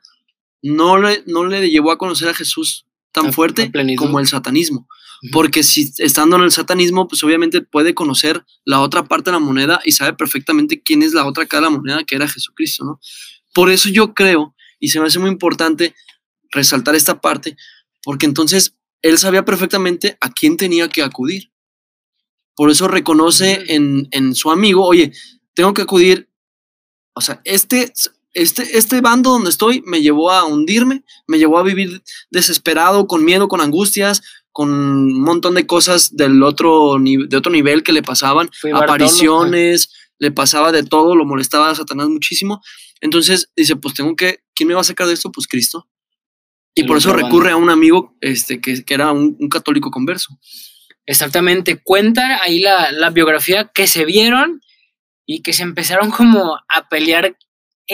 no 0.62 0.98
le, 0.98 1.22
no 1.26 1.44
le 1.44 1.68
llevó 1.70 1.90
a 1.92 1.98
conocer 1.98 2.28
a 2.28 2.34
Jesús 2.34 2.86
tan 3.12 3.26
A- 3.26 3.32
fuerte 3.32 3.70
como 3.96 4.20
el 4.20 4.26
satanismo. 4.26 4.88
Porque 5.30 5.62
si 5.62 5.92
estando 5.98 6.34
en 6.36 6.42
el 6.42 6.50
satanismo, 6.50 7.06
pues 7.06 7.22
obviamente 7.22 7.60
puede 7.60 7.94
conocer 7.94 8.44
la 8.64 8.80
otra 8.80 9.04
parte 9.04 9.30
de 9.30 9.34
la 9.36 9.38
moneda 9.38 9.80
y 9.84 9.92
sabe 9.92 10.14
perfectamente 10.14 10.82
quién 10.82 11.02
es 11.02 11.12
la 11.12 11.26
otra 11.26 11.46
cara 11.46 11.66
de 11.66 11.72
la 11.72 11.78
moneda, 11.78 12.04
que 12.04 12.16
era 12.16 12.26
Jesucristo, 12.26 12.84
¿no? 12.84 13.00
Por 13.54 13.70
eso 13.70 13.88
yo 13.88 14.14
creo, 14.14 14.56
y 14.80 14.88
se 14.88 14.98
me 14.98 15.06
hace 15.06 15.20
muy 15.20 15.30
importante 15.30 15.94
resaltar 16.50 16.96
esta 16.96 17.20
parte, 17.20 17.56
porque 18.02 18.26
entonces 18.26 18.74
él 19.00 19.16
sabía 19.16 19.44
perfectamente 19.44 20.16
a 20.20 20.30
quién 20.32 20.56
tenía 20.56 20.88
que 20.88 21.02
acudir. 21.04 21.52
Por 22.56 22.70
eso 22.70 22.88
reconoce 22.88 23.62
en, 23.74 24.08
en 24.10 24.34
su 24.34 24.50
amigo, 24.50 24.84
oye, 24.84 25.12
tengo 25.54 25.72
que 25.72 25.82
acudir, 25.82 26.28
o 27.14 27.20
sea, 27.20 27.40
este, 27.44 27.92
este, 28.34 28.78
este 28.78 29.00
bando 29.00 29.30
donde 29.30 29.50
estoy 29.50 29.82
me 29.86 30.00
llevó 30.00 30.30
a 30.30 30.44
hundirme, 30.44 31.04
me 31.26 31.38
llevó 31.38 31.58
a 31.58 31.62
vivir 31.62 32.02
desesperado, 32.30 33.06
con 33.06 33.24
miedo, 33.24 33.48
con 33.48 33.60
angustias, 33.60 34.22
con 34.52 34.70
un 34.70 35.22
montón 35.22 35.54
de 35.54 35.66
cosas 35.66 36.16
del 36.16 36.42
otro, 36.42 36.96
de 36.98 37.36
otro 37.36 37.50
nivel 37.50 37.82
que 37.82 37.92
le 37.92 38.02
pasaban, 38.02 38.50
Fue 38.52 38.72
Bartolo, 38.72 38.92
apariciones, 38.92 39.90
le 40.18 40.30
pasaba 40.30 40.72
de 40.72 40.82
todo, 40.82 41.16
lo 41.16 41.24
molestaba 41.24 41.70
a 41.70 41.74
Satanás 41.74 42.08
muchísimo. 42.08 42.62
Entonces 43.00 43.50
dice, 43.56 43.76
pues 43.76 43.94
tengo 43.94 44.14
que, 44.14 44.40
¿quién 44.54 44.68
me 44.68 44.74
va 44.74 44.82
a 44.82 44.84
sacar 44.84 45.06
de 45.06 45.14
esto? 45.14 45.32
Pues 45.32 45.46
Cristo. 45.48 45.88
Y 46.74 46.82
El 46.82 46.86
por 46.86 46.98
eso 46.98 47.12
recurre 47.12 47.52
bando. 47.52 47.58
a 47.58 47.62
un 47.62 47.70
amigo 47.70 48.16
este, 48.20 48.60
que, 48.60 48.84
que 48.84 48.94
era 48.94 49.12
un, 49.12 49.36
un 49.38 49.48
católico 49.48 49.90
converso. 49.90 50.38
Exactamente, 51.06 51.80
cuenta 51.82 52.40
ahí 52.42 52.60
la, 52.60 52.92
la 52.92 53.10
biografía 53.10 53.70
que 53.74 53.86
se 53.86 54.04
vieron 54.04 54.60
y 55.26 55.42
que 55.42 55.52
se 55.52 55.62
empezaron 55.62 56.10
como 56.10 56.56
a 56.68 56.88
pelear 56.88 57.36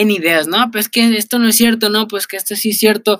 en 0.00 0.10
ideas, 0.10 0.46
¿no? 0.46 0.70
Pues 0.70 0.88
que 0.88 1.16
esto 1.16 1.38
no 1.38 1.48
es 1.48 1.56
cierto, 1.56 1.88
no, 1.90 2.06
pues 2.08 2.26
que 2.26 2.36
esto 2.36 2.54
sí 2.56 2.70
es 2.70 2.78
cierto. 2.78 3.18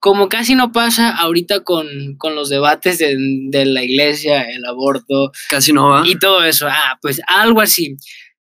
Como 0.00 0.28
casi 0.28 0.54
no 0.54 0.70
pasa 0.70 1.10
ahorita 1.10 1.64
con, 1.64 1.86
con 2.18 2.34
los 2.36 2.48
debates 2.48 2.98
de, 2.98 3.16
de 3.50 3.64
la 3.66 3.82
iglesia, 3.82 4.42
el 4.42 4.64
aborto 4.64 5.32
Casi 5.48 5.72
no 5.72 5.88
va. 5.88 6.06
y 6.06 6.16
todo 6.18 6.44
eso. 6.44 6.68
Ah, 6.68 6.98
pues 7.02 7.20
algo 7.26 7.60
así. 7.60 7.96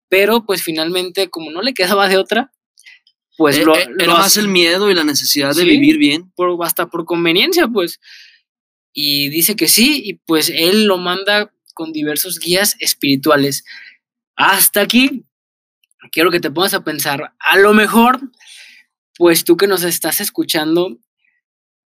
Pero 0.09 0.45
pues 0.45 0.61
finalmente, 0.63 1.29
como 1.29 1.51
no 1.51 1.61
le 1.61 1.73
quedaba 1.73 2.09
de 2.09 2.17
otra, 2.17 2.51
pues 3.37 3.57
Eh, 3.57 3.65
lo, 3.65 3.75
eh, 3.75 3.87
lo 3.89 4.03
era 4.03 4.13
más 4.13 4.35
el 4.37 4.47
miedo 4.49 4.89
y 4.91 4.95
la 4.95 5.03
necesidad 5.05 5.49
de 5.55 5.61
Sí. 5.63 5.69
vivir 5.69 5.97
bien. 5.97 6.31
por, 6.35 6.57
hasta 6.65 6.87
por 6.87 7.05
conveniencia, 7.05 7.67
pues. 7.69 7.99
Y 8.93 9.29
dice 9.29 9.55
que 9.55 9.67
sí, 9.67 10.01
y 10.05 10.13
pues 10.25 10.49
él 10.53 10.85
lo 10.85 10.97
manda 10.97 11.51
con 11.73 11.91
diversos 11.93 12.39
guías 12.39 12.75
espirituales. 12.79 13.63
Hasta 14.37 14.81
aquí, 14.81 15.23
quiero 16.11 16.31
que 16.31 16.39
te 16.39 16.51
pongas 16.51 16.73
a 16.73 16.83
pensar, 16.83 17.33
a 17.39 17.57
lo 17.57 17.73
mejor, 17.73 18.19
pues 19.17 19.43
tú 19.43 19.57
que 19.57 19.67
nos 19.67 19.83
estás 19.83 20.21
escuchando, 20.21 20.97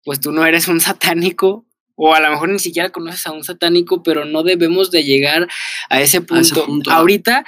pues 0.04 0.20
tú 0.20 0.32
no 0.32 0.44
eres 0.44 0.68
un 0.68 0.80
satánico, 0.80 1.66
o 1.96 2.14
a 2.14 2.20
lo 2.20 2.30
mejor 2.30 2.48
ni 2.48 2.58
siquiera 2.58 2.90
conoces 2.90 3.26
a 3.26 3.32
un 3.32 3.44
satánico, 3.44 4.02
pero 4.02 4.24
no 4.24 4.42
debemos 4.42 4.90
de 4.90 5.04
llegar 5.04 5.48
a 5.88 6.00
ese 6.00 6.20
punto. 6.20 6.40
ese 6.40 6.54
punto, 6.54 6.90
¿no? 6.90 6.96
Ahorita 6.96 7.44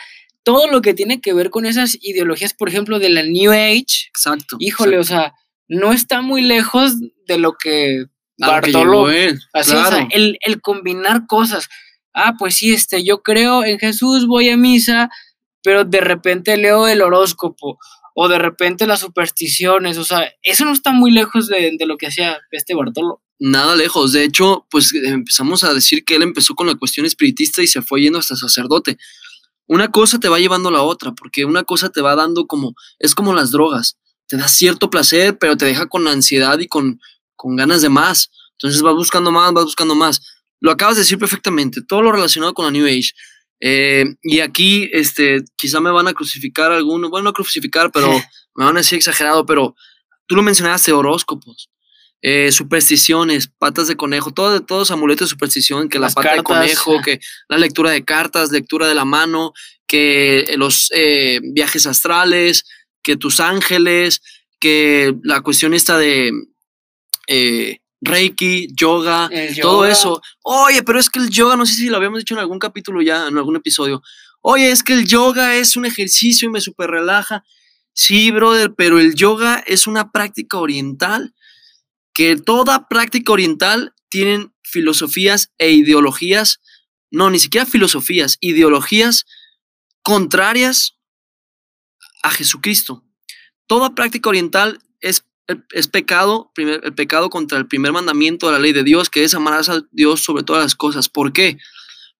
todo 0.47 0.69
lo 0.71 0.81
que 0.81 0.95
tiene 0.95 1.21
que 1.21 1.33
ver 1.33 1.51
con 1.51 1.67
esas 1.67 1.99
ideologías, 2.01 2.55
por 2.55 2.69
ejemplo, 2.69 3.01
de 3.01 3.11
la 3.11 3.25
New 3.25 3.51
Age, 3.51 4.07
Exacto. 4.09 4.57
híjole, 4.61 4.97
exacto. 4.97 5.01
o 5.01 5.19
sea, 5.19 5.35
no 5.69 5.93
está 5.93 6.21
muy 6.23 6.43
lejos 6.43 6.95
de 7.27 7.39
lo 7.39 7.55
que 7.55 8.05
A 8.41 8.57
lo 8.57 8.63
que 8.63 8.73
Bartolo 8.73 9.11
él, 9.11 9.41
Así, 9.53 9.73
o 9.73 9.81
sea, 9.81 9.89
claro. 9.89 10.09
el, 10.13 10.39
el 10.43 10.61
combinar 10.61 11.27
cosas. 11.27 11.69
Ah, 12.15 12.35
pues 12.39 12.55
sí, 12.55 12.73
este, 12.73 13.03
yo 13.03 13.23
creo 13.23 13.65
en 13.65 13.81
Jesús, 13.81 14.29
voy 14.29 14.49
a 14.49 14.57
misa, 14.57 15.11
pero 15.67 15.83
de 15.83 16.01
repente 16.01 16.57
leo 16.57 16.87
el 16.87 17.03
horóscopo, 17.03 17.81
o 18.15 18.29
de 18.29 18.39
repente 18.39 18.87
las 18.87 19.01
supersticiones, 19.01 19.99
o 19.99 20.05
sea, 20.05 20.33
eso 20.45 20.65
no 20.65 20.73
está 20.73 20.93
muy 20.93 21.11
lejos 21.11 21.49
de, 21.49 21.73
de 21.77 21.87
lo 21.87 21.97
que 21.97 22.07
hacía 22.07 22.39
este 22.53 22.77
Bartolo. 22.77 23.21
Nada 23.41 23.75
lejos. 23.75 24.13
De 24.13 24.23
hecho, 24.23 24.65
pues 24.71 24.95
empezamos 24.95 25.65
a 25.65 25.75
decir 25.75 26.05
que 26.05 26.15
él 26.15 26.23
empezó 26.23 26.55
con 26.55 26.69
la 26.69 26.77
cuestión 26.77 27.05
espiritista 27.05 27.63
y 27.63 27.67
se 27.67 27.83
fue 27.83 28.01
yendo 28.01 28.21
hasta 28.21 28.37
sacerdote. 28.37 28.97
Una 29.67 29.91
cosa 29.91 30.21
te 30.21 30.29
va 30.29 30.39
llevando 30.39 30.69
a 30.69 30.73
la 30.73 30.83
otra, 30.83 31.13
porque 31.17 31.45
una 31.45 31.65
cosa 31.65 31.89
te 31.89 32.01
va 32.01 32.15
dando 32.15 32.47
como, 32.47 32.77
es 33.01 33.17
como 33.17 33.35
las 33.35 33.51
drogas. 33.51 33.99
Te 34.29 34.37
da 34.37 34.47
cierto 34.47 34.89
placer, 34.89 35.37
pero 35.37 35.57
te 35.57 35.65
deja 35.65 35.89
con 35.89 36.07
ansiedad 36.07 36.61
y 36.61 36.69
con, 36.69 37.01
con 37.35 37.57
ganas 37.57 37.83
de 37.83 37.89
más. 37.89 38.31
Entonces 38.53 38.83
vas 38.83 38.95
buscando 38.95 39.33
más, 39.33 39.53
vas 39.53 39.65
buscando 39.65 39.97
más. 39.97 40.21
Lo 40.61 40.71
acabas 40.71 40.95
de 40.95 41.01
decir 41.01 41.19
perfectamente, 41.19 41.83
todo 41.83 42.03
lo 42.03 42.13
relacionado 42.13 42.55
con 42.55 42.67
la 42.67 42.71
New 42.71 42.87
Age. 42.87 43.11
Eh, 43.61 44.05
y 44.23 44.41
aquí, 44.41 44.89
este, 44.93 45.45
quizá 45.57 45.81
me 45.81 45.91
van 45.91 46.09
a 46.09 46.13
crucificar 46.13 46.73
algunos, 46.73 47.11
bueno, 47.11 47.25
no 47.25 47.33
crucificar, 47.33 47.91
pero 47.93 48.11
me 48.55 48.65
van 48.65 48.77
a 48.77 48.81
decir 48.81 48.99
exagerado, 48.99 49.47
pero 49.47 49.75
tú 50.27 50.37
lo 50.37 50.43
mencionaste, 50.43 50.93
horóscopos, 50.93 51.71
eh, 52.23 52.51
supersticiones, 52.53 53.49
patas 53.59 53.89
de 53.89 53.97
conejo, 53.97 54.33
todo, 54.33 54.61
todos 54.61 54.91
amuletos 54.91 55.29
de 55.29 55.31
superstición, 55.31 55.89
que 55.89 55.99
la 55.99 56.07
Las 56.07 56.15
pata 56.15 56.35
de 56.35 56.43
conejo, 56.43 57.01
que 57.03 57.21
la 57.49 57.59
lectura 57.59 57.91
de 57.91 58.05
cartas, 58.05 58.51
lectura 58.51 58.89
de 58.89 58.95
la 58.95 59.05
mano, 59.05 59.53
que 59.87 60.55
los 60.57 60.91
eh, 60.95 61.41
viajes 61.43 61.87
astrales, 61.87 62.65
que 63.03 63.17
tus 63.17 63.39
ángeles, 63.39 64.21
que 64.59 65.15
la 65.23 65.41
cuestión 65.43 65.75
esta 65.75 65.99
de 65.99 66.33
eh, 67.29 67.79
Reiki, 68.07 68.69
yoga, 68.75 69.29
todo 69.61 69.85
eso. 69.85 70.23
Oye, 70.43 70.83
pero 70.83 70.99
es 70.99 71.11
que 71.11 71.19
el 71.19 71.29
yoga, 71.29 71.57
no 71.57 71.67
sé 71.67 71.75
si 71.75 71.89
lo 71.89 71.97
habíamos 71.97 72.21
dicho 72.21 72.35
en 72.35 72.41
algún 72.41 72.59
capítulo 72.59 73.03
ya, 73.03 73.27
en 73.27 73.37
algún 73.37 73.57
episodio. 73.57 74.03
Oye, 74.41 74.71
es 74.71 74.83
que 74.83 74.93
el 74.93 75.07
yoga 75.07 75.57
es 75.57 75.77
un 75.77 75.85
ejercicio 75.85 76.49
y 76.49 76.53
me 76.53 76.61
super 76.61 76.91
relaja. 76.91 77.45
Sí, 77.93 78.31
brother, 78.31 78.75
pero 78.75 78.99
el 78.99 79.15
yoga 79.15 79.63
es 79.67 79.87
una 79.87 80.13
práctica 80.13 80.59
oriental 80.59 81.35
que 82.15 82.37
toda 82.37 82.89
práctica 82.89 83.33
oriental 83.33 83.93
tienen 84.09 84.55
filosofías 84.63 85.53
e 85.59 85.73
ideologías, 85.73 86.63
no, 87.11 87.29
ni 87.29 87.39
siquiera 87.39 87.67
filosofías, 87.67 88.39
ideologías 88.41 89.27
contrarias 90.03 90.97
a 92.23 92.31
Jesucristo. 92.31 93.05
Toda 93.67 93.95
práctica 93.95 94.31
oriental 94.31 94.79
es, 95.01 95.26
es 95.73 95.89
pecado, 95.89 96.51
primer- 96.55 96.81
el 96.85 96.95
pecado 96.95 97.31
contra 97.31 97.59
el 97.59 97.67
primer 97.67 97.93
mandamiento 97.93 98.47
de 98.47 98.53
la 98.53 98.59
ley 98.59 98.73
de 98.73 98.83
Dios, 98.83 99.11
que 99.11 99.25
es 99.25 99.35
amarás 99.35 99.69
a 99.69 99.83
Dios 99.93 100.21
sobre 100.23 100.43
todas 100.43 100.63
las 100.63 100.75
cosas. 100.75 101.09
¿Por 101.09 101.33
qué? 101.33 101.59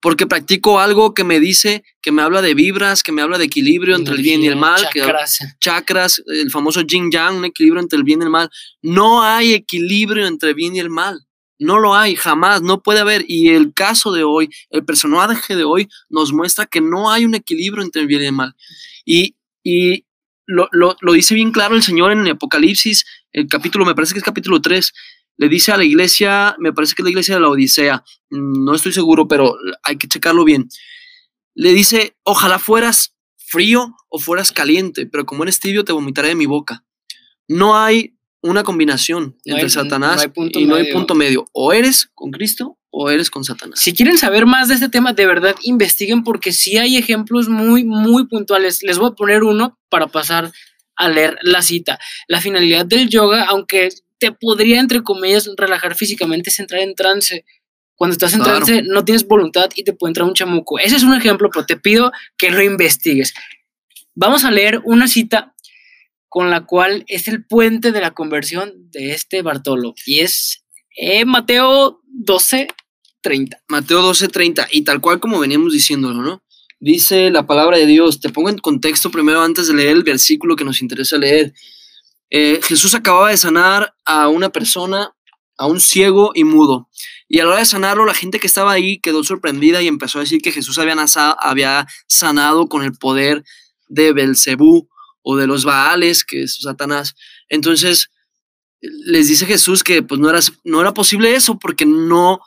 Porque 0.01 0.27
practico 0.27 0.79
algo 0.79 1.15
que 1.15 1.25
me 1.25 1.41
dice, 1.41 1.83
que 2.03 2.13
me 2.13 2.23
habla 2.23 2.43
de 2.43 2.55
vibras, 2.55 3.03
que 3.03 3.13
me 3.13 3.23
habla 3.23 3.39
de 3.39 3.47
equilibrio 3.47 3.97
entre 3.97 4.15
el 4.15 4.23
bien 4.23 4.43
y 4.43 4.47
el 4.47 4.57
mal, 4.57 4.81
que 4.93 5.01
Chakras. 5.01 5.39
chakras, 5.59 6.23
el 6.27 6.51
famoso 6.51 6.83
yin 6.83 7.11
yang, 7.11 7.37
un 7.37 7.45
equilibrio 7.47 7.83
entre 7.83 7.97
el 7.97 8.05
bien 8.05 8.21
y 8.21 8.25
el 8.25 8.31
mal. 8.31 8.49
No 8.83 9.23
hay 9.25 9.55
equilibrio 9.55 10.27
entre 10.27 10.51
el 10.51 10.55
bien 10.55 10.77
y 10.77 10.81
el 10.81 10.91
mal. 10.91 11.21
No 11.59 11.79
lo 11.79 11.95
hay, 11.95 12.15
jamás, 12.15 12.61
no 12.61 12.83
puede 12.83 13.01
haber. 13.01 13.25
Y 13.27 13.49
el 13.49 13.73
caso 13.73 14.13
de 14.13 14.23
hoy, 14.23 14.51
el 14.71 14.85
personaje 14.85 15.57
de 15.57 15.65
hoy, 15.65 15.89
nos 16.11 16.31
muestra 16.33 16.67
que 16.67 16.83
no 16.83 17.11
hay 17.11 17.25
un 17.25 17.35
equilibrio 17.35 17.83
entre 17.83 18.03
el 18.03 18.07
bien 18.07 18.23
y 18.23 18.27
el 18.27 18.33
mal. 18.33 18.55
Y, 19.07 19.35
y 19.65 20.05
lo, 20.47 20.69
lo- 20.73 20.97
lo 21.01 21.13
dice 21.13 21.35
bien 21.35 21.53
claro 21.53 21.75
el 21.75 21.83
Señor 21.83 22.13
en 22.13 22.21
el 22.21 22.33
Apocalipsis, 22.33 23.05
el 23.33 23.49
capítulo, 23.49 23.85
me 23.85 23.95
parece 23.95 24.13
que 24.15 24.19
es 24.19 24.25
capítulo 24.25 24.61
3. 24.63 24.93
Le 25.39 25.49
dice 25.49 25.73
a 25.73 25.77
la 25.77 25.85
iglesia, 25.85 26.57
me 26.59 26.73
parece 26.73 26.95
que 26.95 27.03
es 27.03 27.05
la 27.05 27.11
iglesia 27.11 27.35
de 27.35 27.41
la 27.43 27.49
Odisea, 27.51 28.03
mm, 28.31 28.65
no 28.65 28.75
estoy 28.75 28.93
seguro, 28.93 29.29
pero 29.29 29.55
hay 29.83 29.97
que 29.99 30.09
checarlo 30.09 30.45
bien. 30.45 30.69
Le 31.55 31.73
dice, 31.73 32.17
ojalá 32.23 32.59
fueras 32.59 33.15
frío 33.37 33.95
o 34.09 34.19
fueras 34.19 34.53
caliente, 34.53 35.07
pero 35.07 35.27
como 35.27 35.43
eres 35.43 35.61
tibio 35.61 35.85
te 35.85 35.93
vomitaré 35.93 36.29
de 36.29 36.35
mi 36.35 36.47
boca. 36.47 36.85
No 37.49 37.77
hay 37.77 38.17
una 38.43 38.63
combinación 38.63 39.37
No 39.45 39.55
entre 39.55 39.65
hay- 39.65 39.71
Satanás 39.71 40.17
no 40.27 40.33
y 40.61 40.67
no 40.67 40.75
hay 40.77 40.93
punto 40.93 41.15
medio. 41.15 41.45
O 41.53 41.73
eres 41.73 42.11
con 42.15 42.31
Cristo 42.31 42.76
o 42.99 43.11
eres 43.11 43.29
con 43.31 43.45
Satanás. 43.45 43.79
Si 43.79 43.93
quieren 43.93 44.17
saber 44.17 44.47
más 44.47 44.69
de 44.69 44.75
este 44.75 44.89
tema, 44.89 45.13
de 45.13 45.27
verdad 45.27 45.55
investiguen 45.63 46.25
porque 46.25 46.53
sí 46.53 46.79
hay 46.79 46.97
ejemplos 46.97 47.47
muy, 47.49 47.85
muy 47.85 48.27
puntuales. 48.27 48.83
Les 48.83 48.97
voy 48.97 49.11
a 49.11 49.15
poner 49.15 49.43
uno 49.43 49.79
para 49.91 50.07
pasar 50.07 50.51
a 50.97 51.09
leer 51.11 51.37
la 51.43 51.61
cita. 51.61 51.99
La 52.27 52.41
finalidad 52.41 52.87
del 52.87 53.11
yoga, 53.11 53.45
aunque 53.49 53.91
te 54.19 54.33
podría, 54.33 54.81
entre 54.81 55.03
comillas, 55.03 55.47
relajar 55.59 55.95
físicamente, 55.95 56.49
es 56.49 56.59
entrar 56.59 56.81
en 56.81 56.95
trance. 56.95 57.45
Cuando 57.97 58.13
estás 58.13 58.33
en 58.33 58.41
Claro. 58.41 58.65
trance, 58.65 58.83
no 58.83 59.05
tienes 59.05 59.27
voluntad 59.27 59.69
y 59.75 59.85
te 59.85 59.93
puede 59.93 60.11
entrar 60.13 60.27
un 60.27 60.33
chamuco. 60.35 60.79
Ese 60.79 60.97
es 60.97 61.03
un 61.03 61.13
ejemplo, 61.15 61.51
pero 61.53 61.67
te 61.67 61.77
pido 61.77 62.13
que 62.39 62.51
lo 62.51 62.63
investigues. 62.63 63.35
Vamos 64.15 64.45
a 64.45 64.51
leer 64.51 64.81
una 64.85 65.07
cita 65.07 65.55
con 66.31 66.51
la 66.51 66.65
cual 66.65 67.05
es 67.09 67.29
el 67.29 67.45
puente 67.45 67.93
de 67.93 68.01
la 68.01 68.13
conversión 68.13 68.91
de 68.91 69.13
este 69.13 69.43
Bartolo. 69.43 69.95
Y 70.07 70.21
es 70.21 70.65
eh, 70.97 71.27
Mateo 71.27 72.01
12, 72.07 72.69
30. 73.27 73.59
Mateo 73.69 74.03
12:30, 74.03 74.69
y 74.71 74.83
tal 74.83 75.01
cual 75.01 75.19
como 75.19 75.41
veníamos 75.41 75.73
diciéndolo, 75.73 76.23
¿no? 76.23 76.43
Dice 76.79 77.31
la 77.31 77.45
palabra 77.47 77.77
de 77.79 77.87
Dios, 77.87 78.21
te 78.21 78.29
pongo 78.29 78.51
en 78.51 78.59
contexto 78.59 79.11
primero 79.11 79.41
antes 79.43 79.67
de 79.67 79.75
leer 79.75 79.97
el 79.97 80.05
versículo 80.05 80.55
que 80.55 80.65
nos 80.65 80.81
interesa 80.81 81.17
leer. 81.19 81.53
Eh, 82.31 82.61
Jesús 82.63 82.95
acababa 82.95 83.31
de 83.31 83.37
sanar 83.37 83.95
a 84.05 84.29
una 84.29 84.51
persona, 84.51 85.11
a 85.59 85.67
un 85.67 85.81
ciego 85.81 86.31
y 86.35 86.45
mudo. 86.45 86.89
Y 87.29 87.41
a 87.41 87.45
la 87.45 87.51
hora 87.51 87.59
de 87.61 87.65
sanarlo, 87.67 88.05
la 88.05 88.15
gente 88.15 88.39
que 88.39 88.47
estaba 88.47 88.71
ahí 88.73 89.01
quedó 89.01 89.25
sorprendida 89.25 89.83
y 89.83 89.89
empezó 89.89 90.19
a 90.19 90.23
decir 90.23 90.41
que 90.41 90.53
Jesús 90.53 90.79
había, 90.79 90.95
nasa- 90.95 91.37
había 91.41 91.87
sanado 92.09 92.69
con 92.69 92.83
el 92.85 92.93
poder 92.93 93.43
de 93.89 94.13
Belcebú 94.13 94.89
o 95.23 95.37
de 95.37 95.47
los 95.49 95.65
Baales, 95.65 96.25
que 96.25 96.43
es 96.45 96.59
Satanás. 96.63 97.15
Entonces, 97.49 98.11
les 98.81 99.27
dice 99.29 99.47
Jesús 99.47 99.83
que 99.83 100.03
pues 100.03 100.21
no 100.21 100.29
era, 100.31 100.41
no 100.63 100.81
era 100.81 100.93
posible 100.95 101.35
eso 101.35 101.59
porque 101.59 101.87
no, 101.87 102.39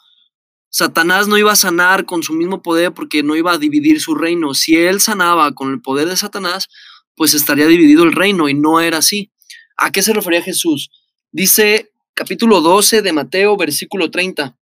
Satanás 0.69 1.27
no 1.27 1.37
iba 1.37 1.51
a 1.51 1.55
sanar 1.55 2.05
con 2.05 2.23
su 2.23 2.33
mismo 2.33 2.61
poder 2.61 2.93
porque 2.93 3.23
no 3.23 3.35
iba 3.35 3.53
a 3.53 3.57
dividir 3.57 3.99
su 3.99 4.15
reino. 4.15 4.53
Si 4.53 4.75
él 4.75 5.01
sanaba 5.01 5.53
con 5.53 5.71
el 5.71 5.81
poder 5.81 6.07
de 6.07 6.17
Satanás, 6.17 6.69
pues 7.15 7.33
estaría 7.33 7.67
dividido 7.67 8.03
el 8.03 8.13
reino 8.13 8.47
y 8.49 8.53
no 8.53 8.79
era 8.79 8.99
así. 8.99 9.31
¿A 9.77 9.91
qué 9.91 10.01
se 10.01 10.13
refería 10.13 10.41
Jesús? 10.41 10.91
Dice 11.31 11.91
capítulo 12.13 12.61
12 12.61 13.01
de 13.01 13.13
Mateo, 13.13 13.57
versículo 13.57 14.11
30. 14.11 14.57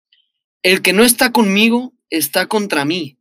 El 0.63 0.83
que 0.83 0.93
no 0.93 1.05
está 1.05 1.33
conmigo 1.33 1.93
está 2.11 2.47
contra 2.47 2.85
mí 2.85 3.19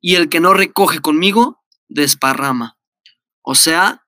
y 0.00 0.14
el 0.14 0.28
que 0.28 0.40
no 0.40 0.54
recoge 0.54 1.00
conmigo 1.00 1.62
desparrama. 1.88 2.78
O 3.42 3.54
sea, 3.54 4.06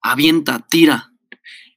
avienta, 0.00 0.66
tira. 0.70 1.12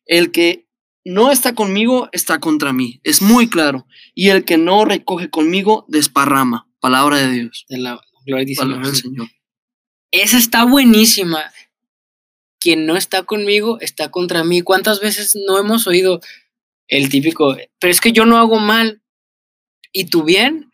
El 0.05 0.31
que 0.31 0.67
no 1.03 1.31
está 1.31 1.55
conmigo 1.55 2.09
está 2.11 2.39
contra 2.39 2.73
mí. 2.73 2.99
Es 3.03 3.21
muy 3.21 3.49
claro. 3.49 3.87
Y 4.21 4.29
el 4.29 4.45
que 4.45 4.57
no 4.59 4.85
recoge 4.85 5.31
conmigo 5.31 5.83
desparrama. 5.87 6.69
Palabra 6.79 7.17
de 7.17 7.31
Dios. 7.31 7.65
De 7.67 7.79
la 7.79 7.99
gloria 8.23 8.45
del 8.45 8.55
Señor. 8.55 8.95
Señor. 8.95 9.27
Esa 10.11 10.37
está 10.37 10.63
buenísima. 10.63 11.51
Quien 12.59 12.85
no 12.85 12.97
está 12.97 13.23
conmigo 13.23 13.79
está 13.81 14.11
contra 14.11 14.43
mí. 14.43 14.61
¿Cuántas 14.61 14.99
veces 14.99 15.35
no 15.47 15.57
hemos 15.57 15.87
oído 15.87 16.21
el 16.87 17.09
típico, 17.09 17.57
pero 17.79 17.89
es 17.89 17.99
que 17.99 18.11
yo 18.11 18.27
no 18.27 18.37
hago 18.37 18.59
mal 18.59 19.01
y 19.91 20.05
tú 20.05 20.23
bien? 20.23 20.71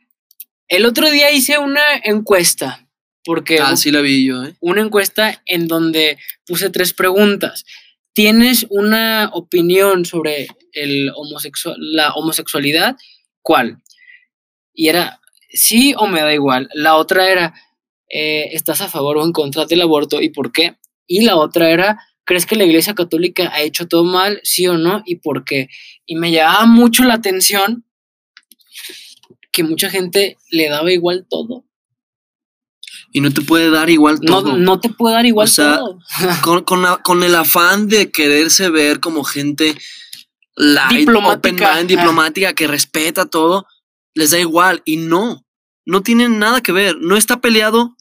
El 0.68 0.86
otro 0.86 1.10
día 1.10 1.32
hice 1.32 1.58
una 1.58 1.86
encuesta, 2.04 2.90
porque 3.24 3.60
Ah, 3.62 3.78
sí 3.78 3.92
la 3.92 4.02
vi 4.02 4.26
yo, 4.26 4.44
¿eh? 4.44 4.58
una 4.60 4.82
encuesta 4.82 5.42
en 5.46 5.70
donde 5.70 6.18
puse 6.46 6.70
tres 6.70 6.92
preguntas. 6.92 7.64
¿Tienes 8.12 8.68
una 8.70 9.30
opinión 9.32 10.04
sobre 10.04 10.48
el 10.74 11.14
homosexual, 11.16 11.78
la 11.80 12.12
homosexualidad? 12.12 12.98
¿Cuál? 13.48 13.82
Y 14.74 14.90
era 14.90 15.22
sí 15.54 15.94
o 15.98 16.06
me 16.08 16.20
da 16.20 16.34
igual. 16.34 16.68
La 16.74 16.96
otra 16.98 17.30
era, 17.32 17.54
eh, 18.10 18.50
¿estás 18.52 18.82
a 18.82 18.90
favor 18.90 19.16
o 19.18 19.24
en 19.24 19.32
contra 19.32 19.66
del 19.66 19.80
aborto 19.84 20.22
y 20.22 20.28
por 20.30 20.52
qué? 20.52 20.76
Y 21.08 21.22
la 21.22 21.38
otra 21.38 21.70
era, 21.70 21.98
¿crees 22.26 22.46
que 22.46 22.58
la 22.58 22.66
Iglesia 22.66 22.94
Católica 22.94 23.50
ha 23.54 23.62
hecho 23.62 23.88
todo 23.88 24.04
mal, 24.04 24.42
sí 24.44 24.68
o 24.68 24.78
no 24.78 25.02
y 25.06 25.16
por 25.16 25.46
qué? 25.46 25.70
Y 26.06 26.18
me 26.18 26.30
llamaba 26.34 26.66
mucho 26.66 27.06
la 27.06 27.14
atención 27.14 27.86
que 29.54 29.64
mucha 29.64 29.90
gente 29.90 30.38
le 30.52 30.68
daba 30.68 30.92
igual 30.92 31.26
todo. 31.30 31.64
Y 33.14 33.22
no 33.22 33.32
te 33.32 33.42
puede 33.42 33.70
dar 33.72 33.90
igual 33.90 34.20
No, 34.22 34.44
todo. 34.44 34.58
no 34.58 34.82
te 34.82 34.90
puede 34.90 35.16
dar 35.16 35.26
igual 35.26 35.46
O 35.46 35.50
sea, 35.50 35.78
todo. 35.78 36.00
Con, 36.44 36.64
con 36.66 36.82
la- 36.82 36.98
con 36.98 37.24
el 37.24 37.34
afán 37.34 37.88
de 37.88 38.12
quererse 38.12 38.70
ver 38.70 39.00
como 39.00 39.24
gente 39.24 39.74
light, 40.58 41.00
Diplomática. 41.00 41.38
open 41.38 41.56
mind, 41.56 41.88
diplomática, 41.88 42.54
que 42.54 42.68
respeta 42.68 43.26
todo, 43.26 43.66
les 44.14 44.32
da 44.32 44.40
igual. 44.40 44.82
Y 44.84 44.98
no, 44.98 45.46
no 45.86 46.02
tienen 46.02 46.40
nada 46.40 46.62
que 46.62 46.72
ver. 46.74 46.98
No 47.00 47.16
está 47.16 47.40
peleado 47.40 47.96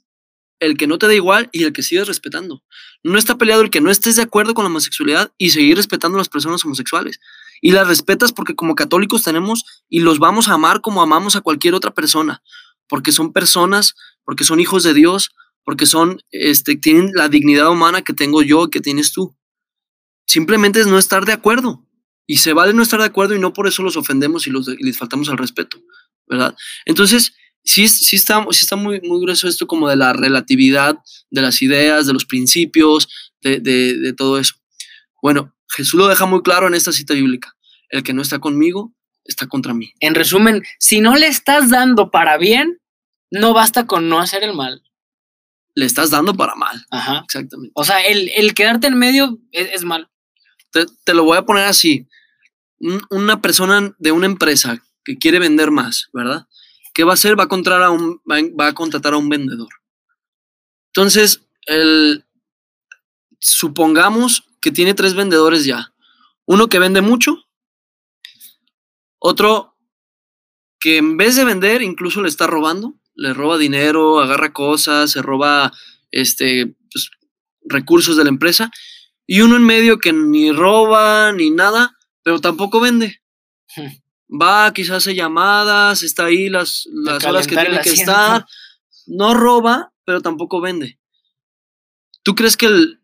el 0.58 0.76
que 0.76 0.86
no 0.86 0.98
te 0.98 1.06
da 1.06 1.14
igual 1.14 1.48
y 1.52 1.64
el 1.64 1.72
que 1.72 1.82
sigues 1.82 2.08
respetando. 2.08 2.62
No 3.02 3.18
está 3.18 3.36
peleado 3.36 3.62
el 3.62 3.70
que 3.70 3.80
no 3.80 3.90
estés 3.90 4.16
de 4.16 4.22
acuerdo 4.22 4.54
con 4.54 4.64
la 4.64 4.70
homosexualidad 4.70 5.32
y 5.38 5.50
seguir 5.50 5.76
respetando 5.76 6.16
a 6.16 6.20
las 6.20 6.28
personas 6.28 6.64
homosexuales. 6.64 7.20
Y 7.60 7.72
las 7.72 7.86
respetas 7.86 8.32
porque 8.32 8.54
como 8.54 8.74
católicos 8.74 9.22
tenemos 9.22 9.64
y 9.88 10.00
los 10.00 10.18
vamos 10.18 10.48
a 10.48 10.54
amar 10.54 10.80
como 10.80 11.02
amamos 11.02 11.36
a 11.36 11.40
cualquier 11.40 11.74
otra 11.74 11.92
persona, 11.92 12.42
porque 12.88 13.12
son 13.12 13.32
personas, 13.32 13.94
porque 14.24 14.44
son 14.44 14.60
hijos 14.60 14.82
de 14.82 14.94
Dios, 14.94 15.30
porque 15.64 15.86
son, 15.86 16.20
este, 16.30 16.76
tienen 16.76 17.12
la 17.14 17.28
dignidad 17.28 17.70
humana 17.70 18.02
que 18.02 18.12
tengo 18.12 18.42
yo, 18.42 18.68
que 18.68 18.80
tienes 18.80 19.12
tú. 19.12 19.36
Simplemente 20.26 20.80
es 20.80 20.86
no 20.86 20.98
estar 20.98 21.24
de 21.24 21.32
acuerdo. 21.32 21.85
Y 22.26 22.38
se 22.38 22.52
vale 22.52 22.72
no 22.72 22.82
estar 22.82 23.00
de 23.00 23.06
acuerdo 23.06 23.34
y 23.34 23.38
no 23.38 23.52
por 23.52 23.66
eso 23.68 23.82
los 23.82 23.96
ofendemos 23.96 24.46
y, 24.46 24.50
los, 24.50 24.68
y 24.68 24.82
les 24.82 24.98
faltamos 24.98 25.28
al 25.28 25.38
respeto, 25.38 25.80
¿verdad? 26.26 26.56
Entonces, 26.84 27.34
sí, 27.62 27.88
sí, 27.88 28.16
está, 28.16 28.44
sí 28.50 28.64
está 28.64 28.76
muy, 28.76 29.00
muy 29.02 29.20
grueso 29.20 29.48
esto 29.48 29.66
como 29.66 29.88
de 29.88 29.96
la 29.96 30.12
relatividad 30.12 30.96
de 31.30 31.42
las 31.42 31.62
ideas, 31.62 32.06
de 32.06 32.12
los 32.12 32.24
principios, 32.24 33.08
de, 33.42 33.60
de, 33.60 33.96
de 33.98 34.12
todo 34.12 34.38
eso. 34.38 34.54
Bueno, 35.22 35.54
Jesús 35.68 35.94
lo 35.94 36.08
deja 36.08 36.26
muy 36.26 36.42
claro 36.42 36.66
en 36.66 36.74
esta 36.74 36.92
cita 36.92 37.14
bíblica. 37.14 37.54
El 37.88 38.02
que 38.02 38.12
no 38.12 38.22
está 38.22 38.38
conmigo 38.38 38.92
está 39.24 39.46
contra 39.46 39.74
mí. 39.74 39.92
En 40.00 40.14
resumen, 40.14 40.62
si 40.78 41.00
no 41.00 41.16
le 41.16 41.26
estás 41.26 41.70
dando 41.70 42.10
para 42.10 42.36
bien, 42.38 42.80
no 43.30 43.52
basta 43.52 43.86
con 43.86 44.08
no 44.08 44.20
hacer 44.20 44.44
el 44.44 44.54
mal. 44.54 44.82
Le 45.74 45.84
estás 45.84 46.10
dando 46.10 46.34
para 46.34 46.54
mal. 46.54 46.84
Ajá. 46.90 47.22
Exactamente. 47.24 47.72
O 47.74 47.84
sea, 47.84 48.00
el, 48.00 48.30
el 48.34 48.54
quedarte 48.54 48.86
en 48.86 48.98
medio 48.98 49.38
es, 49.52 49.68
es 49.72 49.84
mal. 49.84 50.08
Te, 50.70 50.86
te, 51.04 51.14
lo 51.14 51.24
voy 51.24 51.36
a 51.36 51.42
poner 51.42 51.64
así. 51.64 52.06
Un, 52.78 53.02
una 53.10 53.40
persona 53.40 53.94
de 53.98 54.12
una 54.12 54.26
empresa 54.26 54.82
que 55.04 55.18
quiere 55.18 55.38
vender 55.38 55.70
más, 55.70 56.08
¿verdad? 56.12 56.46
¿Qué 56.92 57.04
va 57.04 57.12
a 57.12 57.14
hacer? 57.14 57.38
Va 57.38 57.44
a, 57.44 57.48
contratar 57.48 57.82
a 57.82 57.90
un, 57.90 58.20
va 58.28 58.66
a 58.66 58.74
contratar 58.74 59.14
a 59.14 59.18
un 59.18 59.28
vendedor. 59.28 59.68
Entonces, 60.88 61.46
el, 61.66 62.24
supongamos 63.38 64.44
que 64.60 64.72
tiene 64.72 64.94
tres 64.94 65.14
vendedores 65.14 65.64
ya. 65.64 65.92
Uno 66.46 66.68
que 66.68 66.78
vende 66.78 67.00
mucho, 67.00 67.44
otro 69.18 69.76
que 70.78 70.98
en 70.98 71.16
vez 71.16 71.36
de 71.36 71.44
vender 71.44 71.82
incluso 71.82 72.22
le 72.22 72.28
está 72.28 72.46
robando, 72.46 72.94
le 73.14 73.32
roba 73.32 73.58
dinero, 73.58 74.20
agarra 74.20 74.52
cosas, 74.52 75.10
se 75.10 75.22
roba 75.22 75.72
este, 76.10 76.76
pues, 76.92 77.10
recursos 77.64 78.16
de 78.16 78.24
la 78.24 78.30
empresa, 78.30 78.70
y 79.26 79.40
uno 79.40 79.56
en 79.56 79.64
medio 79.64 79.98
que 79.98 80.12
ni 80.12 80.52
roba 80.52 81.32
ni 81.32 81.50
nada, 81.50 81.95
pero 82.26 82.40
tampoco 82.40 82.80
vende. 82.80 83.22
Va, 84.42 84.72
quizás 84.74 84.96
hace 84.96 85.14
llamadas, 85.14 86.02
está 86.02 86.24
ahí 86.24 86.48
las, 86.48 86.88
las 86.92 87.24
horas 87.24 87.46
que 87.46 87.54
tiene 87.54 87.80
que 87.80 87.90
estar, 87.90 88.44
no 89.06 89.32
roba, 89.34 89.92
pero 90.04 90.20
tampoco 90.20 90.60
vende. 90.60 90.98
¿Tú 92.24 92.34
crees 92.34 92.56
que 92.56 92.66
el, 92.66 93.00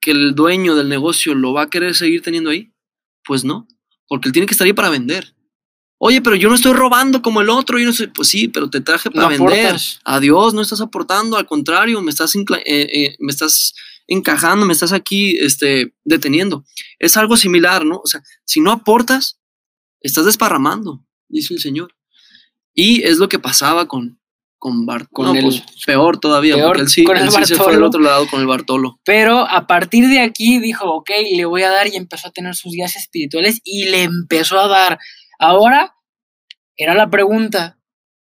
que 0.00 0.10
el 0.10 0.34
dueño 0.34 0.74
del 0.74 0.88
negocio 0.88 1.36
lo 1.36 1.52
va 1.52 1.62
a 1.62 1.70
querer 1.70 1.94
seguir 1.94 2.22
teniendo 2.22 2.50
ahí? 2.50 2.72
Pues 3.24 3.44
no, 3.44 3.68
porque 4.08 4.26
él 4.28 4.32
tiene 4.32 4.46
que 4.46 4.54
estar 4.54 4.64
ahí 4.66 4.72
para 4.72 4.90
vender. 4.90 5.36
Oye, 5.98 6.20
pero 6.20 6.34
yo 6.34 6.48
no 6.48 6.56
estoy 6.56 6.72
robando 6.72 7.22
como 7.22 7.42
el 7.42 7.50
otro, 7.50 7.78
yo 7.78 7.86
no 7.86 7.92
sé, 7.92 8.08
pues 8.08 8.26
sí, 8.26 8.48
pero 8.48 8.68
te 8.68 8.80
traje 8.80 9.08
para 9.08 9.22
No 9.22 9.28
vender. 9.28 9.66
aportas. 9.66 10.00
Adiós, 10.02 10.52
no 10.52 10.62
estás 10.62 10.80
aportando, 10.80 11.36
al 11.36 11.46
contrario, 11.46 12.02
me 12.02 12.10
estás, 12.10 12.34
eh, 12.34 12.42
eh, 12.66 13.16
me 13.20 13.30
estás 13.30 13.72
encajando, 14.06 14.66
me 14.66 14.72
estás 14.72 14.92
aquí 14.92 15.36
este, 15.38 15.94
deteniendo. 16.04 16.64
Es 16.98 17.16
algo 17.16 17.36
similar, 17.36 17.84
¿no? 17.84 18.00
O 18.02 18.06
sea, 18.06 18.22
si 18.44 18.60
no 18.60 18.72
aportas, 18.72 19.40
estás 20.00 20.24
desparramando, 20.26 21.04
dice 21.28 21.54
el 21.54 21.60
Señor. 21.60 21.94
Y 22.74 23.02
es 23.04 23.18
lo 23.18 23.28
que 23.28 23.38
pasaba 23.38 23.86
con, 23.86 24.20
con 24.58 24.84
Bart. 24.84 25.08
Con 25.12 25.26
no, 25.26 25.34
el- 25.34 25.42
pues, 25.42 25.62
peor 25.86 26.18
todavía, 26.18 26.56
peor 26.56 26.68
porque 26.68 26.82
él 26.82 26.88
sí, 26.88 27.04
con 27.04 27.16
el 27.16 27.30
sí 27.30 27.44
se 27.44 27.56
fue 27.56 27.66
al 27.66 27.80
Bartolo. 27.80 27.86
otro 27.86 28.00
lado 28.00 28.26
con 28.28 28.40
el 28.40 28.46
Bartolo. 28.46 29.00
Pero 29.04 29.48
a 29.48 29.66
partir 29.66 30.08
de 30.08 30.20
aquí 30.20 30.58
dijo, 30.58 30.90
ok, 30.90 31.10
le 31.32 31.44
voy 31.44 31.62
a 31.62 31.70
dar 31.70 31.86
y 31.86 31.96
empezó 31.96 32.28
a 32.28 32.32
tener 32.32 32.54
sus 32.56 32.72
guías 32.72 32.96
espirituales 32.96 33.60
y 33.64 33.84
le 33.84 34.02
empezó 34.02 34.58
a 34.58 34.68
dar. 34.68 34.98
Ahora 35.38 35.94
era 36.76 36.94
la 36.94 37.08
pregunta, 37.08 37.78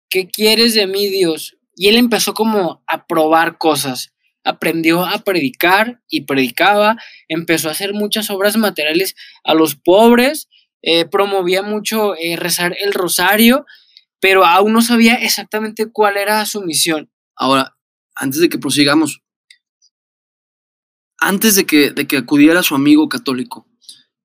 ¿qué 0.10 0.28
quieres 0.28 0.74
de 0.74 0.86
mí, 0.88 1.08
Dios? 1.08 1.58
Y 1.76 1.88
él 1.88 1.96
empezó 1.96 2.34
como 2.34 2.84
a 2.88 3.06
probar 3.08 3.58
cosas. 3.58 4.12
Aprendió 4.44 5.06
a 5.06 5.20
predicar 5.20 6.02
y 6.10 6.22
predicaba, 6.26 6.98
empezó 7.28 7.70
a 7.70 7.74
hacer 7.74 7.94
muchas 7.94 8.30
obras 8.30 8.58
materiales 8.58 9.16
a 9.44 9.54
los 9.54 9.76
pobres, 9.76 10.50
eh, 10.82 11.06
promovía 11.06 11.62
mucho 11.62 12.16
eh, 12.18 12.36
rezar 12.38 12.76
el 12.80 12.94
rosario, 12.94 13.66
pero 14.20 14.46
aún 14.46 14.74
no 14.74 14.82
sabía 14.82 15.16
exactamente 15.16 15.92
cuál 15.92 16.18
era 16.18 16.46
su 16.46 16.62
misión. 16.62 17.12
Ahora, 17.36 17.78
antes 18.16 18.40
de 18.40 18.50
que 18.50 18.58
prosigamos, 18.58 19.22
antes 21.18 21.56
de 21.56 21.66
que, 21.66 21.92
de 21.92 22.08
que 22.08 22.18
acudiera 22.18 22.64
su 22.64 22.76
amigo 22.76 23.10
católico, 23.10 23.68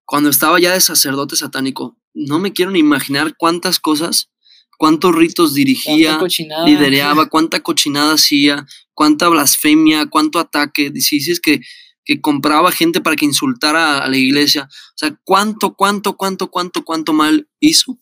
cuando 0.07 0.31
estaba 0.31 0.61
ya 0.61 0.73
de 0.73 0.81
sacerdote 0.81 1.37
satánico, 1.37 1.99
no 2.15 2.39
me 2.39 2.53
quiero 2.53 2.71
ni 2.71 2.79
imaginar 2.79 3.37
cuántas 3.37 3.81
cosas, 3.81 4.31
cuántos 4.77 5.15
ritos 5.15 5.55
dirigía, 5.55 6.19
lidereaba, 6.65 7.29
cuánta 7.29 7.61
cochinada 7.61 8.15
hacía, 8.15 8.67
cuánta 8.95 9.29
blasfemia, 9.29 10.07
cuánto 10.07 10.39
ataque. 10.39 10.91
Dices 10.91 11.41
que, 11.41 11.61
que 12.05 12.21
compraba 12.21 12.73
gente 12.73 13.01
para 13.01 13.17
que 13.17 13.25
insultara 13.25 13.99
a 13.99 14.09
la 14.09 14.17
iglesia. 14.17 14.69
O 14.71 14.97
sea, 14.99 15.19
cuánto, 15.25 15.75
cuánto, 15.75 16.17
cuánto, 16.17 16.51
cuánto, 16.51 16.85
cuánto 16.85 17.13
mal 17.13 17.49
hizo. 17.61 17.99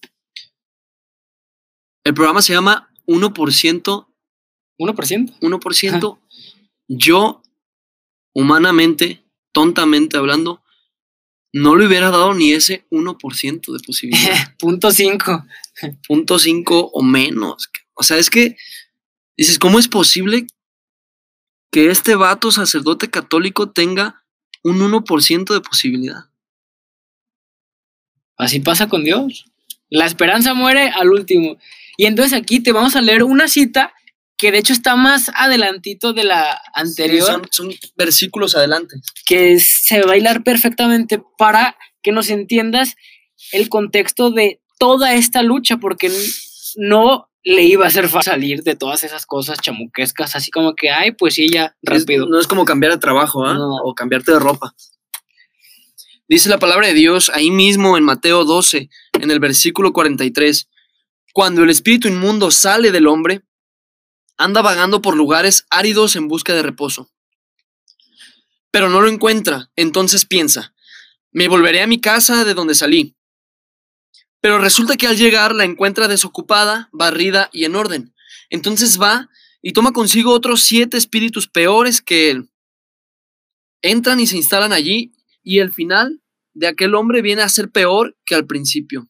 El 2.05 2.15
programa 2.15 2.43
se 2.43 2.53
llama 2.53 2.91
1%, 3.07 4.07
1%. 4.79 5.39
1%. 5.41 6.19
Yo, 6.89 7.43
humanamente, 8.35 9.25
tontamente 9.53 10.17
hablando, 10.17 10.64
no 11.55 11.77
le 11.77 11.87
hubiera 11.87 12.11
dado 12.11 12.35
ni 12.35 12.53
ese 12.53 12.85
1% 12.91 13.73
de 13.73 13.79
posibilidad. 13.79 14.55
Punto 14.59 14.91
5. 14.91 15.47
punto 16.07 16.39
cinco 16.41 16.91
o 16.93 17.03
menos. 17.03 17.71
O 17.95 18.03
sea, 18.03 18.19
es 18.19 18.29
que 18.29 18.57
dices, 19.37 19.61
¿cómo 19.61 19.79
es 19.79 19.87
posible 19.87 20.49
que 21.71 21.91
este 21.91 22.17
vato 22.17 22.51
sacerdote 22.51 23.09
católico 23.09 23.71
tenga 23.71 24.25
un 24.65 24.81
1% 24.81 25.55
de 25.55 25.61
posibilidad? 25.61 26.25
Así 28.37 28.59
pasa 28.59 28.89
con 28.89 29.05
Dios. 29.05 29.45
La 29.91 30.07
esperanza 30.07 30.55
muere 30.55 30.91
al 30.91 31.11
último. 31.11 31.57
Y 31.97 32.07
entonces 32.07 32.33
aquí 32.33 32.59
te 32.59 32.73
vamos 32.73 32.97
a 32.97 33.01
leer 33.01 33.23
una 33.23 33.47
cita 33.47 33.95
que 34.37 34.51
de 34.53 34.59
hecho 34.59 34.73
está 34.73 34.97
más 34.97 35.31
adelantito 35.35 36.13
de 36.13 36.25
la 36.25 36.61
anterior, 36.75 37.27
Son, 37.27 37.43
son 37.51 37.71
versículos 37.97 38.57
adelante. 38.57 38.97
que 39.27 39.59
se 39.61 40.03
va 40.03 40.15
a 40.15 40.17
hilar 40.17 40.43
perfectamente 40.43 41.23
para 41.39 41.77
que 42.03 42.13
nos 42.13 42.31
entiendas 42.31 42.95
el 43.53 43.69
contexto 43.69 44.31
de 44.31 44.61
toda 44.79 45.15
esta 45.15 45.43
lucha, 45.43 45.77
porque 45.79 46.11
no 46.77 47.31
le 47.45 47.63
iba 47.63 47.85
a 47.85 47.89
hacer 47.89 48.09
fácil 48.09 48.33
salir 48.33 48.63
de 48.63 48.75
todas 48.75 49.05
esas 49.05 49.27
cosas 49.27 49.59
chamuquescas, 49.61 50.35
así 50.35 50.51
como 50.51 50.75
que, 50.75 50.91
ay, 50.91 51.13
pues 51.13 51.35
sí, 51.35 51.47
ya, 51.53 51.77
Es- 51.83 52.01
rápido. 52.01 52.27
no 52.27 52.41
es 52.41 52.47
como 52.47 52.65
cambiar 52.65 52.93
de 52.93 52.99
trabajo 52.99 53.45
¿ah? 53.47 53.55
No. 53.55 53.77
o 53.85 53.95
cambiarte 53.95 54.33
de 54.33 54.39
ropa. 54.41 54.75
Dice 56.27 56.49
la 56.49 56.59
palabra 56.59 56.87
de 56.89 56.95
Dios 56.95 57.31
ahí 57.35 57.51
mismo 57.51 57.99
en 57.99 58.05
Mateo 58.05 58.45
12, 58.45 58.89
en 59.21 59.31
el 59.31 59.41
versículo 59.41 59.93
43. 59.93 60.69
Cuando 61.35 61.63
el 61.65 61.71
espíritu 61.71 62.09
inmundo 62.09 62.51
sale 62.51 62.93
del 62.93 63.07
hombre, 63.07 63.43
anda 64.37 64.63
vagando 64.63 65.03
por 65.03 65.17
lugares 65.17 65.67
áridos 65.71 66.17
en 66.17 66.29
busca 66.29 66.55
de 66.55 66.63
reposo. 66.63 67.11
Pero 68.71 68.89
no 68.89 69.01
lo 69.01 69.09
encuentra, 69.09 69.71
entonces 69.77 70.25
piensa, 70.25 70.75
me 71.31 71.49
volveré 71.49 71.83
a 71.83 71.87
mi 71.87 72.01
casa 72.01 72.45
de 72.45 72.55
donde 72.55 72.75
salí. 72.75 73.17
Pero 74.41 74.59
resulta 74.59 74.97
que 74.97 75.07
al 75.07 75.17
llegar 75.17 75.55
la 75.55 75.65
encuentra 75.65 76.09
desocupada, 76.09 76.89
barrida 76.93 77.49
y 77.53 77.65
en 77.65 77.77
orden. 77.77 78.15
Entonces 78.51 79.01
va 79.01 79.31
y 79.63 79.73
toma 79.73 79.93
consigo 79.93 80.33
otros 80.33 80.63
siete 80.63 80.97
espíritus 80.97 81.49
peores 81.49 82.03
que 82.03 82.31
él. 82.31 82.51
Entran 83.81 84.21
y 84.21 84.27
se 84.27 84.37
instalan 84.37 84.73
allí 84.73 85.13
y 85.43 85.59
el 85.59 85.73
final 85.73 86.23
de 86.53 86.69
aquel 86.69 86.95
hombre 86.95 87.23
viene 87.23 87.43
a 87.43 87.49
ser 87.49 87.71
peor 87.71 88.17
que 88.25 88.35
al 88.35 88.47
principio. 88.47 89.09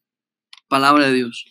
Palabra 0.69 1.07
de 1.07 1.15
Dios. 1.15 1.45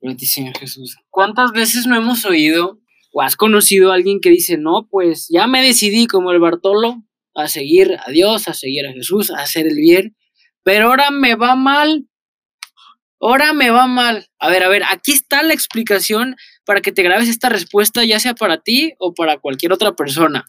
Santísimo 0.00 0.52
Jesús. 0.58 0.96
¿Cuántas 1.10 1.52
veces 1.52 1.86
no 1.86 1.96
hemos 1.96 2.24
oído 2.24 2.81
o 3.12 3.22
has 3.22 3.36
conocido 3.36 3.92
a 3.92 3.94
alguien 3.94 4.20
que 4.20 4.30
dice, 4.30 4.56
no, 4.58 4.88
pues 4.90 5.28
ya 5.30 5.46
me 5.46 5.62
decidí 5.62 6.06
como 6.06 6.32
el 6.32 6.40
Bartolo 6.40 7.02
a 7.34 7.48
seguir 7.48 7.98
a 8.04 8.10
Dios, 8.10 8.48
a 8.48 8.54
seguir 8.54 8.86
a 8.86 8.92
Jesús, 8.92 9.30
a 9.30 9.40
hacer 9.40 9.66
el 9.66 9.76
bien, 9.76 10.16
pero 10.64 10.88
ahora 10.88 11.10
me 11.10 11.34
va 11.34 11.54
mal? 11.54 12.08
Ahora 13.20 13.52
me 13.52 13.70
va 13.70 13.86
mal. 13.86 14.26
A 14.38 14.50
ver, 14.50 14.64
a 14.64 14.68
ver, 14.68 14.82
aquí 14.88 15.12
está 15.12 15.42
la 15.42 15.54
explicación 15.54 16.36
para 16.64 16.80
que 16.80 16.92
te 16.92 17.02
grabes 17.02 17.28
esta 17.28 17.48
respuesta, 17.48 18.04
ya 18.04 18.18
sea 18.18 18.34
para 18.34 18.58
ti 18.58 18.94
o 18.98 19.14
para 19.14 19.38
cualquier 19.38 19.72
otra 19.72 19.94
persona. 19.94 20.44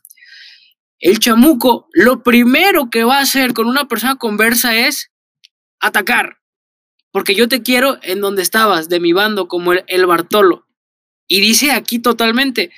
El 1.00 1.20
chamuco, 1.20 1.88
lo 1.92 2.24
primero 2.24 2.90
que 2.90 3.04
va 3.04 3.18
a 3.18 3.24
hacer 3.24 3.54
con 3.54 3.68
una 3.68 3.88
persona 3.88 4.16
conversa 4.16 4.76
es 4.76 5.12
atacar. 5.80 6.38
Porque 7.12 7.36
yo 7.36 7.48
te 7.48 7.62
quiero 7.62 8.00
en 8.02 8.22
donde 8.22 8.42
estabas, 8.42 8.90
de 8.90 9.00
mi 9.00 9.14
bando, 9.14 9.48
como 9.48 9.74
el, 9.74 9.84
el 9.88 10.06
Bartolo. 10.06 10.63
Y 11.28 11.42
dice 11.42 11.72
aquí 11.72 12.00
totalmente, 12.00 12.72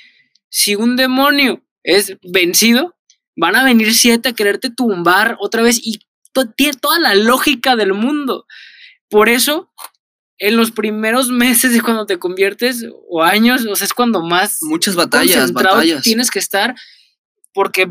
si 0.49 0.75
un 0.75 0.95
demonio 0.95 1.63
es 1.84 2.17
vencido, 2.23 2.95
van 3.36 3.55
a 3.55 3.63
venir 3.63 3.93
siete 3.93 4.29
a 4.29 4.34
quererte 4.34 4.69
tumbar 4.69 5.38
otra 5.39 5.62
vez 5.62 5.79
y 5.81 5.99
tiene 6.55 6.73
toda 6.73 6.99
la 6.99 7.15
lógica 7.15 7.75
del 7.75 7.93
mundo. 7.93 8.45
Por 9.10 9.29
eso, 9.29 9.71
en 10.38 10.58
los 10.58 10.71
primeros 10.71 11.29
meses 11.29 11.73
de 11.73 11.81
cuando 11.81 12.05
te 12.05 12.19
conviertes 12.19 12.86
o 13.10 13.23
años, 13.23 13.65
o 13.65 13.75
sea, 13.75 13.86
es 13.86 13.93
cuando 13.93 14.21
más 14.21 14.58
muchas 14.62 14.95
batallas, 14.95 15.53
batallas 15.53 16.03
tienes 16.03 16.31
que 16.31 16.39
estar 16.39 16.75
porque 17.53 17.88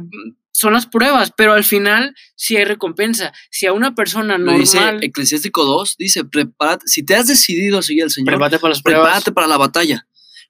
son 0.53 0.73
las 0.73 0.87
pruebas, 0.87 1.33
pero 1.37 1.53
al 1.53 1.65
final 1.65 2.15
sí 2.37 2.57
hay 2.57 2.65
recompensa. 2.65 3.33
Si 3.51 3.67
a 3.67 3.73
una 3.73 3.95
persona 3.95 4.39
normal. 4.39 4.61
dice 4.61 4.79
Eclesiástico 5.03 5.65
2, 5.65 5.97
dice, 5.99 6.25
prepárate, 6.25 6.87
si 6.87 7.03
te 7.05 7.17
has 7.17 7.27
decidido 7.27 7.79
a 7.79 7.83
seguir 7.83 8.05
al 8.05 8.11
Señor, 8.11 8.35
prepárate 8.35 8.59
para 8.59 8.71
las 8.71 8.83
pruebas. 8.83 9.03
Prepárate 9.05 9.33
para 9.33 9.47
la 9.47 9.57
batalla. 9.57 10.07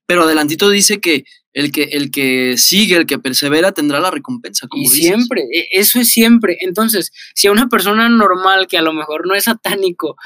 Pero 0.06 0.24
adelantito 0.24 0.68
dice 0.70 1.00
que 1.00 1.24
el 1.52 1.72
que, 1.72 1.84
el 1.84 2.10
que 2.10 2.56
sigue, 2.58 2.96
el 2.96 3.06
que 3.06 3.18
persevera, 3.18 3.72
tendrá 3.72 4.00
la 4.00 4.10
recompensa. 4.10 4.66
y 4.74 4.88
siempre, 4.88 5.42
e, 5.52 5.68
eso 5.72 6.00
es 6.00 6.08
siempre. 6.08 6.58
Entonces, 6.60 7.12
si 7.34 7.46
a 7.46 7.52
una 7.52 7.68
persona 7.68 8.08
normal 8.08 8.66
que 8.66 8.76
a 8.76 8.82
lo 8.82 8.92
mejor 8.92 9.26
no 9.26 9.34
es 9.34 9.44
satánico, 9.44 10.16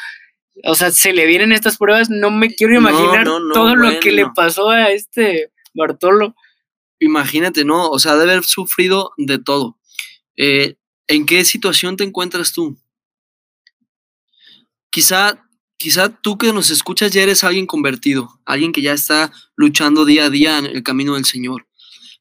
o 0.65 0.75
sea, 0.75 0.91
se 0.91 1.13
le 1.13 1.27
vienen 1.27 1.53
estas 1.53 1.77
pruebas, 1.77 2.11
no 2.11 2.31
me 2.31 2.53
quiero 2.55 2.75
imaginar 2.75 3.25
todo 3.25 3.77
lo 3.77 4.01
que 4.01 4.11
le 4.11 4.27
pasó 4.35 4.71
a 4.71 4.91
este 4.91 5.51
Bartolo 5.75 6.35
imagínate, 6.99 7.65
¿no? 7.65 7.89
O 7.89 7.99
sea, 7.99 8.17
de 8.17 8.25
haber 8.25 8.45
sufrido 8.45 9.13
de 9.17 9.39
todo. 9.39 9.79
Eh, 10.37 10.77
¿En 11.07 11.27
qué 11.27 11.45
situación 11.45 11.97
te 11.97 12.05
encuentras 12.05 12.53
tú? 12.53 12.79
Quizá, 14.91 15.48
quizá 15.79 16.09
tú 16.11 16.37
que 16.37 16.53
nos 16.53 16.71
escuchas 16.71 17.13
ya 17.13 17.23
eres 17.23 17.45
alguien 17.45 17.67
convertido, 17.67 18.41
alguien 18.45 18.73
que 18.73 18.83
ya 18.83 18.93
está 18.93 19.33
luchando 19.57 20.05
día 20.05 20.25
a 20.25 20.31
día 20.31 20.59
en 20.59 20.67
el 20.67 20.83
camino 20.83 21.15
del 21.15 21.25
Señor. 21.25 21.67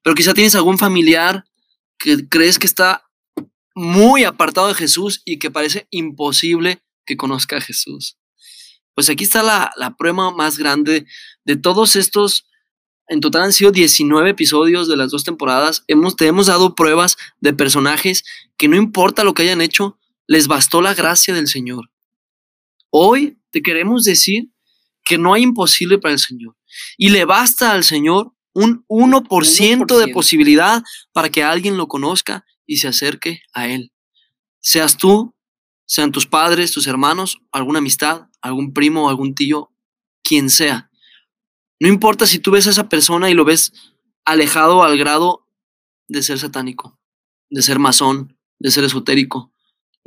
Pero 0.03 0.15
quizá 0.15 0.33
tienes 0.33 0.55
algún 0.55 0.77
familiar 0.77 1.43
que 1.97 2.29
crees 2.29 2.59
que 2.59 2.67
está 2.67 3.09
muy 3.75 4.23
apartado 4.23 4.67
de 4.67 4.75
Jesús 4.75 5.21
y 5.25 5.39
que 5.39 5.51
parece 5.51 5.87
imposible 5.89 6.81
que 7.05 7.17
conozca 7.17 7.57
a 7.57 7.61
Jesús. 7.61 8.17
Pues 8.93 9.09
aquí 9.09 9.23
está 9.23 9.43
la, 9.43 9.71
la 9.75 9.95
prueba 9.95 10.31
más 10.31 10.57
grande 10.57 11.05
de 11.43 11.55
todos 11.55 11.95
estos 11.95 12.45
en 13.07 13.21
total 13.21 13.43
han 13.43 13.53
sido 13.53 13.71
19 13.71 14.29
episodios 14.29 14.87
de 14.87 14.97
las 14.97 15.11
dos 15.11 15.23
temporadas. 15.23 15.83
Hemos, 15.87 16.15
te 16.15 16.27
hemos 16.27 16.47
dado 16.47 16.75
pruebas 16.75 17.15
de 17.39 17.53
personajes 17.53 18.23
que 18.57 18.67
no 18.67 18.75
importa 18.75 19.23
lo 19.23 19.33
que 19.33 19.43
hayan 19.43 19.61
hecho, 19.61 19.97
les 20.27 20.47
bastó 20.47 20.81
la 20.81 20.93
gracia 20.93 21.33
del 21.33 21.47
Señor. 21.47 21.89
Hoy 22.89 23.39
te 23.51 23.61
queremos 23.61 24.03
decir 24.03 24.49
que 25.03 25.17
no 25.17 25.33
hay 25.33 25.43
imposible 25.43 25.97
para 25.97 26.13
el 26.13 26.19
Señor. 26.19 26.55
Y 26.97 27.09
le 27.09 27.25
basta 27.25 27.71
al 27.71 27.83
Señor 27.83 28.33
un 28.53 28.85
1%, 28.87 29.97
de 29.99 30.11
posibilidad 30.11 30.83
para 31.13 31.29
que 31.29 31.43
alguien 31.43 31.77
lo 31.77 31.87
conozca 31.87 32.43
y 32.65 32.77
se 32.77 32.87
acerque 32.87 33.41
a 33.53 33.67
Él. 33.67 33.91
Seas 34.59 34.97
tú, 34.97 35.35
sean 35.85 36.11
tus 36.11 36.25
padres, 36.25 36.71
tus 36.71 36.87
hermanos, 36.87 37.39
alguna 37.51 37.79
amistad, 37.79 38.27
algún 38.41 38.73
primo, 38.73 39.09
algún 39.09 39.35
tío, 39.35 39.71
quien 40.23 40.49
sea. 40.49 40.89
No 41.79 41.87
importa 41.87 42.25
si 42.25 42.39
tú 42.39 42.51
ves 42.51 42.67
a 42.67 42.71
esa 42.71 42.89
persona 42.89 43.29
y 43.29 43.33
lo 43.33 43.45
ves 43.45 43.71
alejado 44.25 44.83
al 44.83 44.97
grado 44.97 45.47
de 46.07 46.23
ser 46.23 46.39
satánico, 46.39 46.99
de 47.49 47.61
ser 47.61 47.79
masón, 47.79 48.37
de 48.59 48.71
ser 48.71 48.83
esotérico, 48.83 49.53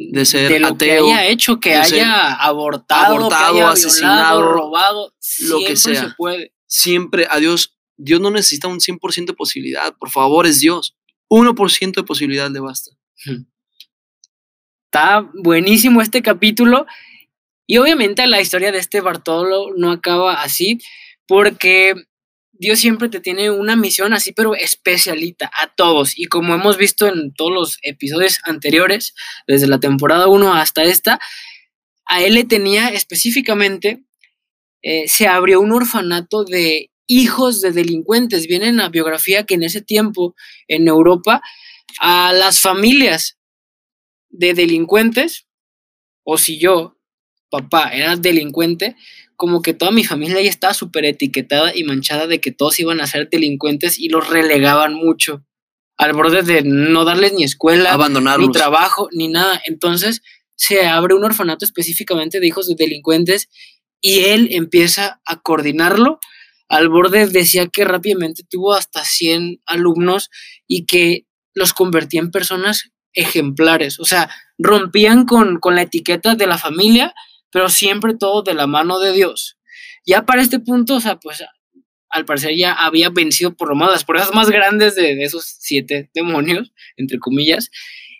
de 0.08 0.24
ser 0.24 0.50
de 0.50 0.60
lo 0.60 0.68
ateo, 0.68 1.06
que 1.06 1.12
haya 1.12 1.26
hecho, 1.26 1.60
que 1.60 1.74
haya 1.74 2.32
abortado, 2.34 3.16
abortado 3.16 3.54
que 3.54 3.60
haya 3.60 3.70
asesinado, 3.70 4.42
robado, 4.42 5.14
lo 5.40 5.58
que 5.58 5.76
sea. 5.76 6.08
se 6.08 6.14
puede. 6.16 6.54
Siempre 6.66 7.26
a 7.28 7.38
Dios, 7.38 7.76
Dios 7.96 8.20
no 8.20 8.30
necesita 8.30 8.68
un 8.68 8.78
100% 8.78 9.26
de 9.26 9.32
posibilidad, 9.34 9.94
por 9.98 10.10
favor, 10.10 10.46
es 10.46 10.60
Dios. 10.60 10.96
1% 11.28 11.94
de 11.94 12.02
posibilidad 12.02 12.50
le 12.50 12.60
basta. 12.60 12.90
Está 14.86 15.30
buenísimo 15.34 16.00
este 16.00 16.22
capítulo 16.22 16.86
y 17.66 17.78
obviamente 17.78 18.26
la 18.26 18.40
historia 18.40 18.72
de 18.72 18.78
este 18.78 19.00
Bartolo 19.00 19.68
no 19.76 19.92
acaba 19.92 20.42
así 20.42 20.80
porque 21.28 21.94
Dios 22.61 22.79
siempre 22.79 23.09
te 23.09 23.20
tiene 23.20 23.51
una 23.51 23.75
misión 23.75 24.12
así, 24.12 24.33
pero 24.33 24.55
especialita 24.55 25.51
a 25.62 25.75
todos. 25.75 26.18
Y 26.18 26.27
como 26.27 26.55
hemos 26.55 26.77
visto 26.77 27.07
en 27.07 27.33
todos 27.33 27.51
los 27.51 27.79
episodios 27.81 28.38
anteriores, 28.44 29.14
desde 29.46 29.66
la 29.66 29.81
temporada 29.81 30.29
1 30.29 30.53
hasta 30.53 30.83
esta, 30.83 31.18
a 32.05 32.20
él 32.20 32.35
le 32.35 32.44
tenía 32.44 32.90
específicamente, 32.90 34.05
eh, 34.83 35.09
se 35.09 35.27
abrió 35.27 35.59
un 35.59 35.73
orfanato 35.73 36.44
de 36.44 36.90
hijos 37.07 37.62
de 37.62 37.73
delincuentes. 37.73 38.46
Viene 38.46 38.68
en 38.68 38.77
la 38.77 38.90
biografía 38.90 39.46
que 39.46 39.55
en 39.55 39.62
ese 39.62 39.81
tiempo 39.81 40.35
en 40.68 40.87
Europa 40.87 41.40
a 41.99 42.35
las 42.35 42.61
familias 42.61 43.38
de 44.29 44.53
delincuentes, 44.53 45.46
o 46.25 46.37
si 46.37 46.59
yo, 46.59 46.99
papá, 47.51 47.88
era 47.94 48.16
delincuente, 48.16 48.96
como 49.40 49.62
que 49.62 49.72
toda 49.72 49.90
mi 49.90 50.05
familia 50.05 50.42
ya 50.42 50.50
estaba 50.50 50.74
súper 50.74 51.07
etiquetada 51.07 51.74
y 51.74 51.83
manchada 51.83 52.26
de 52.26 52.42
que 52.42 52.53
todos 52.53 52.79
iban 52.79 53.00
a 53.00 53.07
ser 53.07 53.31
delincuentes 53.31 53.98
y 53.98 54.11
los 54.11 54.29
relegaban 54.29 54.92
mucho, 54.92 55.46
al 55.96 56.12
borde 56.12 56.42
de 56.42 56.61
no 56.62 57.07
darles 57.07 57.33
ni 57.33 57.44
escuela, 57.44 57.96
ni 58.38 58.53
trabajo, 58.53 59.09
ni 59.12 59.29
nada. 59.29 59.59
Entonces 59.64 60.20
se 60.57 60.87
abre 60.87 61.14
un 61.14 61.24
orfanato 61.24 61.64
específicamente 61.64 62.38
de 62.38 62.48
hijos 62.48 62.68
de 62.68 62.74
delincuentes 62.74 63.48
y 64.03 64.24
él 64.24 64.48
empieza 64.50 65.22
a 65.24 65.40
coordinarlo. 65.40 66.20
Al 66.68 66.90
borde 66.90 67.26
decía 67.26 67.66
que 67.66 67.87
rápidamente 67.87 68.42
tuvo 68.46 68.74
hasta 68.74 69.07
100 69.07 69.62
alumnos 69.64 70.29
y 70.66 70.85
que 70.85 71.24
los 71.55 71.72
convertía 71.72 72.20
en 72.20 72.31
personas 72.31 72.90
ejemplares, 73.14 74.00
o 74.00 74.05
sea, 74.05 74.29
rompían 74.59 75.24
con, 75.24 75.61
con 75.61 75.76
la 75.76 75.83
etiqueta 75.83 76.35
de 76.35 76.46
la 76.46 76.59
familia 76.59 77.14
pero 77.50 77.68
siempre 77.68 78.14
todo 78.16 78.42
de 78.42 78.54
la 78.54 78.66
mano 78.66 78.98
de 78.98 79.12
Dios. 79.12 79.58
Ya 80.06 80.24
para 80.24 80.42
este 80.42 80.58
punto, 80.58 80.96
o 80.96 81.00
sea, 81.00 81.18
pues 81.18 81.42
al 82.08 82.24
parecer 82.24 82.56
ya 82.56 82.72
había 82.72 83.10
vencido 83.10 83.54
por 83.54 83.68
lo 83.68 83.76
menos 83.76 83.92
las 83.92 84.04
pruebas 84.04 84.34
más 84.34 84.50
grandes 84.50 84.94
de, 84.96 85.22
esos 85.22 85.44
siete 85.58 86.10
demonios, 86.14 86.72
entre 86.96 87.18
comillas, 87.18 87.70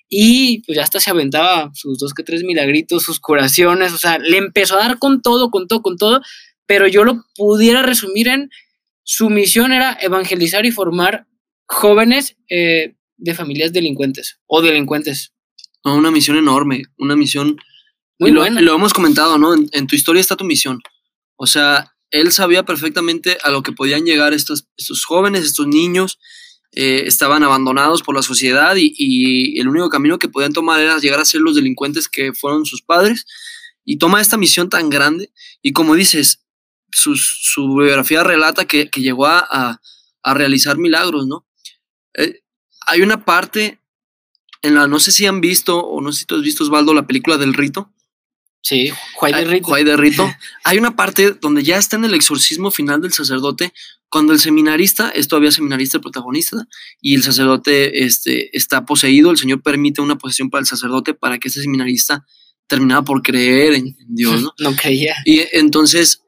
y 0.08 0.62
pues 0.62 0.76
ya 0.76 0.82
hasta 0.82 1.00
se 1.00 1.10
aventaba 1.10 1.70
sus 1.74 1.98
dos 1.98 2.14
que 2.14 2.22
tres 2.22 2.42
milagritos, 2.42 3.02
sus 3.02 3.20
curaciones, 3.20 3.92
o 3.92 3.98
sea, 3.98 4.18
le 4.18 4.38
empezó 4.38 4.76
a 4.76 4.88
dar 4.88 4.98
con 4.98 5.22
todo, 5.22 5.50
con 5.50 5.68
todo, 5.68 5.82
con 5.82 5.96
todo, 5.96 6.20
pero 6.66 6.86
yo 6.86 7.04
lo 7.04 7.24
pudiera 7.34 7.82
resumir 7.82 8.28
en 8.28 8.50
su 9.02 9.28
misión 9.28 9.72
era 9.72 9.96
evangelizar 10.00 10.64
y 10.66 10.70
formar 10.70 11.26
jóvenes 11.66 12.36
eh, 12.48 12.94
de 13.16 13.34
familias 13.34 13.72
delincuentes 13.72 14.38
o 14.46 14.62
delincuentes. 14.62 15.32
una 15.84 16.10
misión 16.10 16.36
enorme, 16.36 16.82
una 16.96 17.16
misión 17.16 17.56
y 18.26 18.33
lo, 18.33 18.74
hemos 18.74 18.92
comentado, 18.92 19.38
¿no? 19.38 19.54
En, 19.54 19.87
tu 19.87 19.96
historia 19.96 20.20
está 20.20 20.37
tu 20.37 20.44
misión. 20.44 20.80
O 21.37 21.46
sea, 21.46 21.94
él 22.11 22.33
sabía 22.33 22.64
perfectamente 22.64 23.38
a 23.42 23.50
lo 23.50 23.62
que 23.62 23.72
podían 23.72 24.04
llegar 24.04 24.35
estos, 24.35 24.66
estos 24.76 25.04
jóvenes, 25.04 25.44
estos 25.44 25.66
niños. 25.66 26.18
Eh, 26.72 27.04
estaban 27.06 27.42
abandonados 27.42 28.02
por 28.02 28.14
la 28.14 28.22
sociedad 28.22 28.76
y, 28.76 29.59
el 29.59 29.68
único 29.68 29.88
camino 29.88 30.18
que 30.18 30.28
podían 30.28 30.52
tomar 30.52 30.80
era 30.80 30.98
llegar 30.98 31.18
a 31.18 31.24
ser 31.24 31.40
los 31.40 31.56
delincuentes 31.56 32.09
que 32.09 32.33
fueron 32.35 32.66
sus 32.66 32.83
padres. 32.83 33.24
Y 33.85 33.96
toma 33.96 34.20
esta 34.20 34.37
misión 34.37 34.68
tan 34.68 34.90
grande 34.90 35.33
y 35.62 35.72
como 35.72 35.94
dices, 35.94 36.44
su, 36.92 37.16
su 37.16 37.74
biografía 37.76 38.22
relata 38.22 38.66
que, 38.66 38.90
llegó 38.96 39.26
a, 39.26 39.80
realizar 40.22 40.76
milagros, 40.76 41.26
¿no? 41.26 41.46
Eh, 42.14 42.42
hay 42.87 43.00
una 43.00 43.24
parte 43.24 43.80
en 44.61 44.74
la, 44.74 44.87
no 44.87 45.00
sé 45.00 45.11
si 45.11 45.24
han 45.24 45.40
visto 45.40 45.78
o 45.78 46.02
no 46.02 46.12
sé 46.12 46.20
si 46.20 46.26
tú 46.26 46.37
has 46.37 46.42
visto, 46.42 46.64
Osvaldo, 46.64 46.92
la 46.92 47.06
película 47.06 47.38
del 47.38 47.54
rito. 47.54 47.90
Sí, 48.62 48.92
Juay 49.14 49.33
de 49.33 49.44
Rito. 49.44 49.75
de 49.75 49.96
Rito. 49.96 50.35
Hay 50.64 50.79
una 50.79 50.94
parte 50.94 51.33
donde 51.40 51.62
ya 51.62 51.79
está 51.79 51.96
en 51.96 52.05
el 52.05 52.14
exorcismo 52.14 52.70
final 52.70 53.01
del 53.01 53.12
sacerdote, 53.12 53.73
cuando 54.09 54.33
el 54.33 54.40
seminarista, 54.40 55.11
es 55.11 55.29
todavía 55.29 55.53
seminarista 55.53 55.99
el 55.99 56.03
protagonista, 56.03 56.66
y 57.01 57.14
el 57.14 57.23
sacerdote 57.23 58.05
este, 58.05 58.55
está 58.57 58.85
poseído, 58.85 59.31
el 59.31 59.38
Señor 59.38 59.62
permite 59.62 60.03
una 60.03 60.18
posesión 60.18 60.51
para 60.51 60.61
el 60.61 60.66
sacerdote 60.66 61.14
para 61.14 61.38
que 61.38 61.49
ese 61.49 61.62
seminarista 61.62 62.27
terminara 62.66 63.03
por 63.03 63.23
creer 63.23 63.75
en, 63.75 63.96
Dios, 64.09 64.42
¿no? 64.42 64.53
no 64.59 64.77
creía. 64.77 65.16
Y 65.25 65.42
entonces 65.53 66.23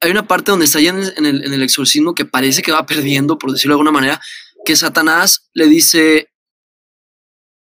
hay 0.00 0.10
una 0.10 0.26
parte 0.26 0.50
donde 0.50 0.66
está 0.66 0.80
ya 0.80 0.90
en 0.90 1.26
el, 1.26 1.44
en 1.44 1.52
el 1.52 1.62
exorcismo 1.62 2.14
que 2.14 2.24
parece 2.24 2.62
que 2.62 2.72
va 2.72 2.86
perdiendo, 2.86 3.38
por 3.38 3.52
decirlo 3.52 3.74
de 3.74 3.76
alguna 3.76 3.92
manera, 3.92 4.20
que 4.64 4.76
Satanás 4.76 5.48
le 5.54 5.68
dice, 5.68 6.28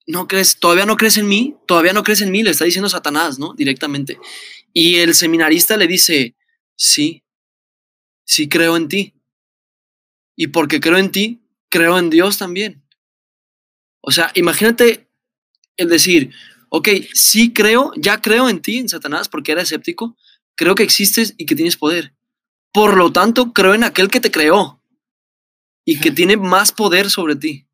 no 0.06 0.28
crees, 0.28 0.58
todavía 0.58 0.86
no 0.86 0.96
crees 0.96 1.16
en 1.16 1.26
mí, 1.26 1.56
todavía 1.66 1.92
no 1.92 2.02
crees 2.02 2.20
en 2.20 2.30
mí, 2.30 2.42
le 2.42 2.50
está 2.50 2.64
diciendo 2.64 2.88
Satanás, 2.88 3.38
¿no? 3.38 3.54
Directamente. 3.54 4.18
Y 4.72 4.96
el 4.96 5.14
seminarista 5.14 5.76
le 5.76 5.86
dice, 5.86 6.36
sí, 6.76 7.24
sí 8.24 8.48
creo 8.48 8.76
en 8.76 8.88
ti. 8.88 9.14
Y 10.36 10.48
porque 10.48 10.80
creo 10.80 10.98
en 10.98 11.10
ti, 11.10 11.42
creo 11.68 11.98
en 11.98 12.10
Dios 12.10 12.38
también. 12.38 12.82
O 14.00 14.12
sea, 14.12 14.30
imagínate 14.34 15.08
el 15.76 15.88
decir, 15.88 16.30
ok, 16.68 16.88
sí 17.12 17.52
creo, 17.52 17.92
ya 17.96 18.20
creo 18.20 18.48
en 18.48 18.60
ti, 18.60 18.78
en 18.78 18.88
Satanás, 18.88 19.28
porque 19.28 19.52
era 19.52 19.62
escéptico, 19.62 20.16
creo 20.54 20.74
que 20.74 20.82
existes 20.82 21.34
y 21.36 21.46
que 21.46 21.56
tienes 21.56 21.76
poder. 21.76 22.14
Por 22.72 22.96
lo 22.96 23.10
tanto, 23.10 23.52
creo 23.52 23.74
en 23.74 23.84
aquel 23.84 24.08
que 24.08 24.20
te 24.20 24.30
creó 24.30 24.82
y 25.84 25.98
que 26.00 26.10
tiene 26.10 26.36
más 26.36 26.72
poder 26.72 27.10
sobre 27.10 27.36
ti. 27.36 27.65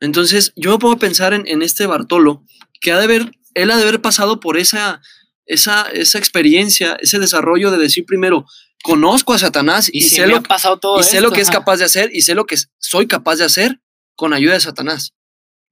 Entonces, 0.00 0.52
yo 0.56 0.72
me 0.72 0.78
puedo 0.78 0.98
pensar 0.98 1.32
en, 1.34 1.46
en 1.46 1.62
este 1.62 1.86
Bartolo, 1.86 2.44
que 2.80 2.92
ha 2.92 2.98
de 2.98 3.04
haber, 3.04 3.30
él 3.54 3.70
ha 3.70 3.76
de 3.76 3.82
haber 3.82 4.00
pasado 4.00 4.40
por 4.40 4.58
esa, 4.58 5.00
esa, 5.46 5.82
esa 5.92 6.18
experiencia, 6.18 6.96
ese 7.00 7.18
desarrollo 7.18 7.70
de 7.70 7.78
decir 7.78 8.04
primero, 8.04 8.46
conozco 8.82 9.32
a 9.32 9.38
Satanás 9.38 9.88
y, 9.92 9.98
Y, 9.98 10.02
si 10.02 10.16
sé, 10.16 10.26
lo, 10.26 10.36
ha 10.36 10.42
pasado 10.42 10.78
todo 10.78 11.00
y 11.00 11.02
sé 11.02 11.20
lo 11.20 11.30
que 11.30 11.40
es 11.40 11.50
capaz 11.50 11.78
de 11.78 11.84
hacer 11.84 12.10
y 12.12 12.22
sé 12.22 12.34
lo 12.34 12.46
que 12.46 12.56
soy 12.78 13.06
capaz 13.06 13.36
de 13.36 13.44
hacer 13.44 13.80
con 14.14 14.32
ayuda 14.32 14.54
de 14.54 14.60
Satanás, 14.60 15.14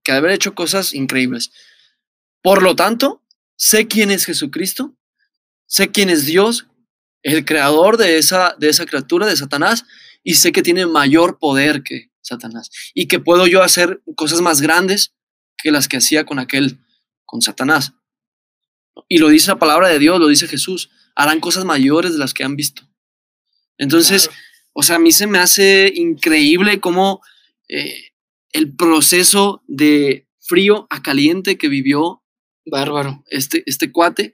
que 0.02 0.12
ha 0.12 0.14
de 0.14 0.18
haber 0.18 0.32
hecho 0.32 0.54
cosas 0.54 0.94
increíbles. 0.94 1.50
Por 2.42 2.62
lo 2.62 2.76
tanto, 2.76 3.22
sé 3.56 3.86
quién 3.86 4.10
es 4.10 4.24
Jesucristo, 4.24 4.94
sé 5.66 5.90
quién 5.90 6.10
es 6.10 6.26
Dios, 6.26 6.66
el 7.22 7.44
creador 7.44 7.96
de 7.96 8.18
esa, 8.18 8.54
de 8.58 8.68
esa 8.68 8.84
criatura, 8.84 9.26
de 9.26 9.36
Satanás, 9.36 9.84
y 10.22 10.34
sé 10.34 10.52
que 10.52 10.62
tiene 10.62 10.86
mayor 10.86 11.38
poder 11.38 11.82
que 11.82 12.10
Satanás 12.24 12.70
y 12.94 13.06
que 13.06 13.20
puedo 13.20 13.46
yo 13.46 13.62
hacer 13.62 14.02
cosas 14.16 14.40
más 14.40 14.60
grandes 14.60 15.14
que 15.58 15.70
las 15.70 15.88
que 15.88 15.98
hacía 15.98 16.24
con 16.24 16.38
aquel, 16.38 16.80
con 17.24 17.40
Satanás. 17.42 17.92
Y 19.08 19.18
lo 19.18 19.28
dice 19.28 19.48
la 19.50 19.58
palabra 19.58 19.88
de 19.88 19.98
Dios, 19.98 20.18
lo 20.20 20.28
dice 20.28 20.48
Jesús, 20.48 20.90
harán 21.14 21.40
cosas 21.40 21.64
mayores 21.64 22.12
de 22.12 22.18
las 22.18 22.34
que 22.34 22.44
han 22.44 22.56
visto. 22.56 22.82
Entonces, 23.78 24.28
Claro. 24.28 24.42
o 24.72 24.82
sea, 24.82 24.96
a 24.96 24.98
mí 25.00 25.12
se 25.12 25.26
me 25.26 25.38
hace 25.38 25.92
increíble 25.94 26.80
cómo 26.80 27.20
eh, 27.68 28.12
el 28.52 28.74
proceso 28.74 29.62
de 29.66 30.28
frío 30.40 30.86
a 30.90 31.02
caliente 31.02 31.58
que 31.58 31.68
vivió 31.68 32.22
Bárbaro. 32.66 33.24
este, 33.28 33.62
este 33.66 33.90
cuate 33.92 34.32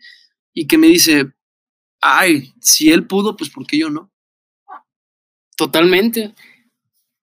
y 0.53 0.67
que 0.67 0.79
me 0.79 0.89
dice, 0.89 1.33
ay, 2.01 2.53
si 2.61 2.91
él 2.91 3.07
pudo, 3.07 3.37
pues 3.37 3.51
¿por 3.51 3.67
qué 3.67 3.79
yo 3.79 3.89
no? 3.91 4.13
Totalmente. 5.57 6.35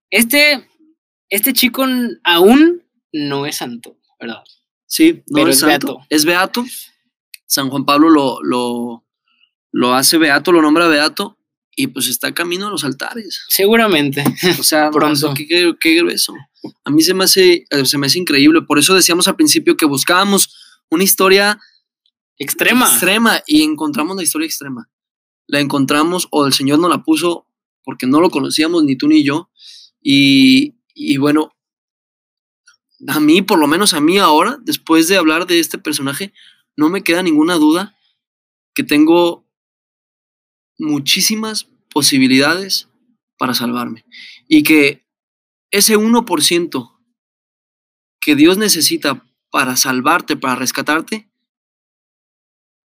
Este, 0.10 0.68
este 1.30 1.54
chico 1.54 1.86
aún 2.24 2.84
no 3.12 3.46
es 3.46 3.58
santo, 3.58 3.98
¿verdad? 4.20 4.44
Sí, 4.86 5.24
no 5.28 5.36
Pero 5.40 5.50
es 5.50 5.60
santo, 5.60 5.88
beato. 5.96 6.06
es 6.10 6.26
beato. 6.26 6.66
San 7.46 7.70
Juan 7.70 7.86
Pablo 7.86 8.10
lo, 8.10 8.42
lo, 8.44 9.06
lo 9.72 9.94
hace 9.94 10.18
beato, 10.18 10.52
lo 10.52 10.62
nombra 10.62 10.88
beato 10.88 11.38
y 11.76 11.88
pues 11.88 12.08
está 12.08 12.34
camino 12.34 12.68
a 12.68 12.72
los 12.72 12.84
altares. 12.84 13.46
Seguramente. 13.50 14.24
O 14.60 14.64
sea, 14.64 14.90
Pronto. 14.92 15.34
Qué- 15.34 15.74
qué 15.80 15.96
grueso. 15.96 16.34
A 16.84 16.90
mí 16.90 17.02
se 17.04 17.14
me, 17.14 17.24
hace, 17.26 17.66
eh, 17.70 17.86
se 17.86 17.98
me 17.98 18.08
hace 18.08 18.20
increíble. 18.20 18.62
Por 18.64 18.80
eso 18.80 18.96
decíamos 18.96 19.28
al 19.28 19.36
principio 19.36 19.78
que 19.78 19.86
buscábamos 19.86 20.56
una 20.90 21.04
historia 21.04 21.60
Extrema. 22.38 22.86
extrema 22.86 23.42
y 23.46 23.64
encontramos 23.64 24.16
la 24.18 24.24
historia 24.24 24.46
extrema. 24.48 24.90
La 25.48 25.60
encontramos 25.60 26.28
o 26.32 26.46
el 26.46 26.54
Señor 26.54 26.80
nos 26.80 26.90
la 26.90 27.04
puso 27.04 27.46
porque 27.84 28.06
no 28.08 28.20
lo 28.20 28.30
conocíamos 28.30 28.84
ni 28.84 28.96
tú 28.98 29.08
ni 29.08 29.24
yo. 29.24 29.50
Y, 30.10 31.18
bueno, 31.18 31.52
a 33.10 33.20
mí, 33.20 33.42
por 33.42 33.60
lo 33.60 33.68
menos 33.68 33.94
a 33.94 34.00
mí 34.00 34.18
ahora, 34.20 34.58
después 34.62 35.10
de 35.10 35.18
hablar 35.18 35.48
de 35.48 35.60
este 35.60 35.78
personaje, 35.78 36.34
no 36.78 36.88
me 36.88 37.04
queda 37.04 37.22
ninguna 37.24 37.56
duda 37.56 37.98
que 38.74 38.84
tengo 38.84 39.46
muchísimas 40.78 41.66
posibilidades 41.90 42.88
para 43.38 43.54
salvarme. 43.54 44.06
Y 44.48 44.64
que 44.64 45.06
ese 45.72 45.98
1% 45.98 46.98
que 48.22 48.36
Dios 48.36 48.58
necesita 48.58 49.26
para 49.52 49.76
salvarte, 49.76 50.38
para 50.38 50.56
rescatarte, 50.56 51.30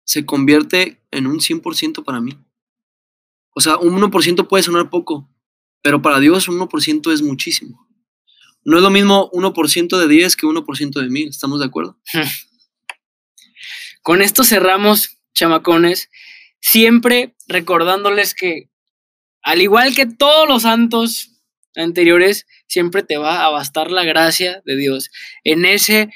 se 0.06 0.25
convierte 0.25 1.01
en 1.12 1.28
un 1.28 1.39
100% 1.39 2.04
para 2.04 2.19
mí. 2.19 2.38
O 3.56 3.62
sea, 3.62 3.78
un 3.78 3.95
1% 4.01 4.49
puede 4.49 4.63
sonar 4.63 4.89
poco, 4.89 5.30
pero 5.86 6.02
para 6.02 6.19
Dios 6.19 6.48
un 6.48 6.60
1% 6.60 7.13
es 7.13 7.21
muchísimo. 7.21 7.88
No 8.63 8.78
es 8.78 8.82
lo 8.82 8.89
mismo 8.89 9.30
1% 9.34 10.00
de 10.00 10.08
10 10.08 10.36
que 10.36 10.48
1% 10.48 11.00
de 11.00 11.10
1000, 11.10 11.30
¿estamos 11.30 11.60
de 11.60 11.67
acuerdo? 11.67 12.00
Con 14.02 14.24
esto 14.24 14.43
cerramos, 14.43 15.19
chamacones, 15.36 16.10
siempre 16.60 17.36
recordándoles 17.48 18.34
que, 18.34 18.71
al 19.43 19.62
igual 19.62 19.93
que 19.93 20.08
todos 20.08 20.50
los 20.50 20.63
santos 20.63 21.30
anteriores, 21.76 22.48
siempre 22.65 23.04
te 23.04 23.17
va 23.17 23.45
a 23.45 23.52
bastar 23.52 23.91
la 23.91 24.06
gracia 24.06 24.63
de 24.65 24.78
Dios. 24.78 25.12
En 25.43 25.65
ese 25.65 26.10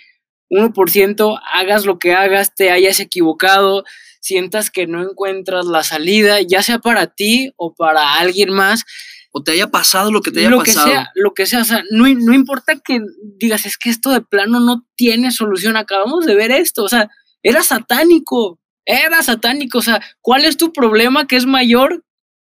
1%, 0.49 1.41
hagas 1.53 1.86
lo 1.86 1.99
que 1.99 2.13
hagas, 2.13 2.55
te 2.55 2.71
hayas 2.71 2.99
equivocado, 2.99 3.84
sientas 4.19 4.71
que 4.71 4.88
no 4.88 5.08
encuentras 5.08 5.67
la 5.67 5.84
salida, 5.84 6.41
ya 6.41 6.63
sea 6.63 6.79
para 6.79 7.05
ti 7.05 7.53
o 7.55 7.75
para 7.75 8.15
alguien 8.15 8.51
más, 8.51 8.84
O 9.32 9.44
te 9.44 9.52
haya 9.52 9.68
pasado 9.70 10.12
lo 10.12 10.22
que 10.22 10.32
te 10.32 10.39
haya 10.39 10.50
lo 10.50 10.63
que 10.63 10.72
pasado. 10.74 10.88
sea, 10.88 11.12
lo 11.15 11.34
que 11.34 11.46
sea, 11.46 11.62
o 11.62 11.65
sea, 11.65 11.84
no, 11.92 12.08
no 12.08 12.34
importa 12.34 12.80
que 12.80 13.00
digas, 13.38 13.65
es 13.65 13.78
que 13.78 13.89
esto 13.89 14.10
de 14.12 14.22
plano 14.22 14.60
no 14.60 14.88
tiene 14.96 15.32
solución, 15.32 15.78
acabamos 15.78 16.26
de 16.26 16.34
ver 16.36 16.52
esto, 16.52 16.84
o 16.84 16.89
sea, 16.89 17.10
era 17.44 17.62
satánico, 17.63 18.60
era 18.86 19.22
satánico, 19.22 19.78
o 19.78 19.82
sea, 19.84 20.02
¿cuál 20.22 20.46
es 20.46 20.58
tu 20.58 20.74
problema 20.74 21.28
que 21.28 21.36
es 21.36 21.46
mayor 21.46 22.04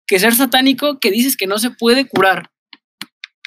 que 0.07 0.19
ser 0.19 0.35
satánico 0.35 0.99
que 0.99 1.11
dices 1.13 1.37
que 1.37 1.47
no 1.47 1.59
se 1.59 1.71
puede 1.71 2.09
curar? 2.09 2.51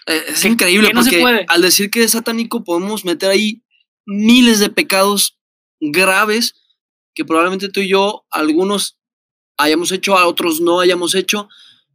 Eh, 0.06 0.24
es 0.30 0.42
que- 0.42 0.48
increíble 0.48 0.88
que 0.88 0.94
no 0.94 1.04
se 1.04 1.10
porque 1.10 1.22
puede. 1.22 1.46
al 1.50 1.62
decir 1.62 1.90
que 1.92 2.04
es 2.04 2.12
satánico 2.12 2.64
podemos 2.64 3.04
meter 3.04 3.30
ahí 3.30 3.62
miles 4.06 4.60
de 4.60 4.70
pecados 4.70 5.38
graves 5.82 6.54
que 7.14 7.26
probablemente 7.26 7.68
tú 7.68 7.82
y 7.82 7.90
yo, 7.90 8.26
algunos 8.32 8.98
hayamos 9.58 9.92
hecho, 9.92 10.18
a 10.18 10.28
otros 10.28 10.62
no 10.62 10.80
hayamos 10.80 11.14
hecho, 11.14 11.50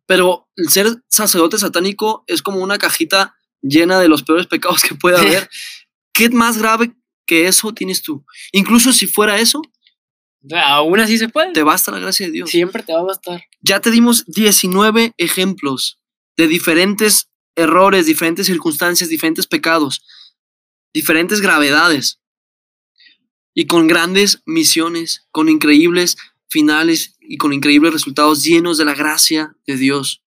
pero 0.06 0.48
el 0.56 0.68
ser 0.68 1.02
sacerdote 1.08 1.58
satánico 1.58 2.24
es 2.26 2.42
como 2.42 2.58
una 2.58 2.78
cajita 2.78 3.34
llena 3.60 4.00
de 4.00 4.08
los 4.08 4.22
peores 4.22 4.46
pecados 4.46 4.82
que 4.82 4.94
puede 4.94 5.18
haber. 5.18 5.48
¿Qué 6.12 6.28
más 6.30 6.58
grave 6.58 6.94
que 7.26 7.46
eso 7.46 7.72
tienes 7.72 8.02
tú? 8.02 8.24
Incluso 8.52 8.92
si 8.92 9.06
fuera 9.06 9.38
eso, 9.38 9.62
aún 10.64 11.00
así 11.00 11.18
se 11.18 11.28
puede. 11.28 11.52
te 11.52 11.62
basta 11.62 11.90
la 11.92 11.98
gracia 11.98 12.26
de 12.26 12.32
Dios. 12.32 12.50
Siempre 12.50 12.82
te 12.82 12.92
va 12.92 13.00
a 13.00 13.04
bastar. 13.04 13.42
Ya 13.60 13.80
te 13.80 13.90
dimos 13.90 14.24
19 14.26 15.14
ejemplos 15.16 16.00
de 16.36 16.48
diferentes 16.48 17.30
errores, 17.54 18.06
diferentes 18.06 18.46
circunstancias, 18.46 19.08
diferentes 19.08 19.46
pecados, 19.46 20.04
diferentes 20.92 21.40
gravedades 21.40 22.20
y 23.54 23.66
con 23.66 23.86
grandes 23.86 24.42
misiones, 24.46 25.26
con 25.30 25.48
increíbles 25.48 26.16
finales 26.48 27.12
y 27.22 27.37
con 27.37 27.52
increíbles 27.52 27.92
resultados 27.92 28.42
llenos 28.42 28.78
de 28.78 28.85
la 28.85 28.94
gracia 28.94 29.56
de 29.66 29.76
Dios. 29.76 30.22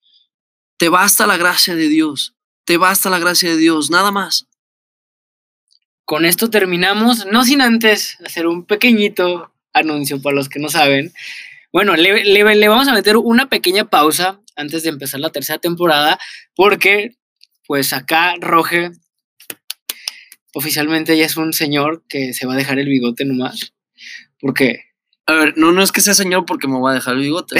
Te 0.78 0.90
basta 0.90 1.28
la 1.28 1.38
gracia 1.38 1.76
de 1.76 1.88
Dios, 1.88 2.36
te 2.66 2.78
basta 2.78 3.10
la 3.10 3.20
gracia 3.20 3.50
de 3.50 3.58
Dios, 3.58 3.90
nada 3.90 4.12
más. 4.12 4.48
Con 6.04 6.26
esto 6.26 6.50
terminamos, 6.50 7.26
no 7.26 7.44
sin 7.46 7.62
antes 7.62 8.18
hacer 8.26 8.48
un 8.48 8.66
pequeñito 8.66 9.52
anuncio 9.74 10.22
para 10.22 10.36
los 10.36 10.50
que 10.50 10.60
no 10.60 10.70
saben. 10.70 11.14
Bueno, 11.72 11.96
le, 11.96 12.68
vamos 12.68 12.88
a 12.88 12.94
meter 12.94 13.18
una 13.18 13.50
pequeña 13.50 13.90
pausa 13.90 14.40
antes 14.56 14.84
de 14.84 14.90
empezar 14.90 15.20
la 15.20 15.32
tercera 15.32 15.60
temporada, 15.60 16.20
porque 16.56 17.18
pues 17.68 17.92
acá 17.92 18.36
Roge 18.40 18.92
oficialmente 20.54 21.18
ya 21.18 21.26
es 21.26 21.36
un 21.36 21.54
señor 21.54 22.04
que 22.08 22.34
se 22.34 22.48
va 22.48 22.54
a 22.54 22.58
dejar 22.58 22.80
el 22.80 22.88
bigote 22.88 23.26
nomás. 23.26 23.74
Porque 24.40 24.85
A 25.28 25.34
ver, 25.34 25.54
no, 25.58 25.72
no 25.72 25.82
es 25.82 25.92
que 25.92 26.02
sea 26.02 26.14
señor 26.14 26.46
porque 26.46 26.68
me 26.68 26.78
voy 26.78 26.92
a 26.92 26.96
dejar 26.96 27.16
el 27.16 27.22
bigote. 27.22 27.60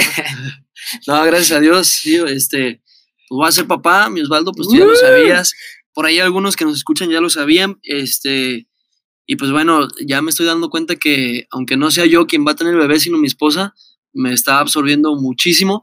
No, 1.06 1.16
no 1.18 1.24
gracias 1.24 1.58
a 1.58 1.60
Dios, 1.60 1.88
sí, 1.88 2.16
este, 2.26 2.82
pues 3.28 3.36
voy 3.36 3.48
a 3.48 3.52
ser 3.52 3.66
papá, 3.66 4.08
mi 4.08 4.20
Osvaldo, 4.20 4.52
pues 4.52 4.68
tú 4.68 4.76
ya 4.76 4.84
lo 4.84 4.94
sabías. 4.94 5.52
Por 5.92 6.06
ahí 6.06 6.20
algunos 6.20 6.56
que 6.56 6.64
nos 6.64 6.76
escuchan 6.76 7.10
ya 7.10 7.20
lo 7.20 7.30
sabían, 7.30 7.78
este, 7.82 8.68
y 9.26 9.36
pues 9.36 9.50
bueno, 9.50 9.88
ya 10.06 10.22
me 10.22 10.30
estoy 10.30 10.46
dando 10.46 10.70
cuenta 10.70 10.96
que 10.96 11.48
aunque 11.50 11.76
no 11.76 11.90
sea 11.90 12.06
yo 12.06 12.26
quien 12.26 12.46
va 12.46 12.52
a 12.52 12.56
tener 12.56 12.74
el 12.74 12.80
bebé, 12.80 13.00
sino 13.00 13.18
mi 13.18 13.26
esposa, 13.26 13.74
me 14.12 14.32
está 14.32 14.60
absorbiendo 14.60 15.14
muchísimo. 15.16 15.82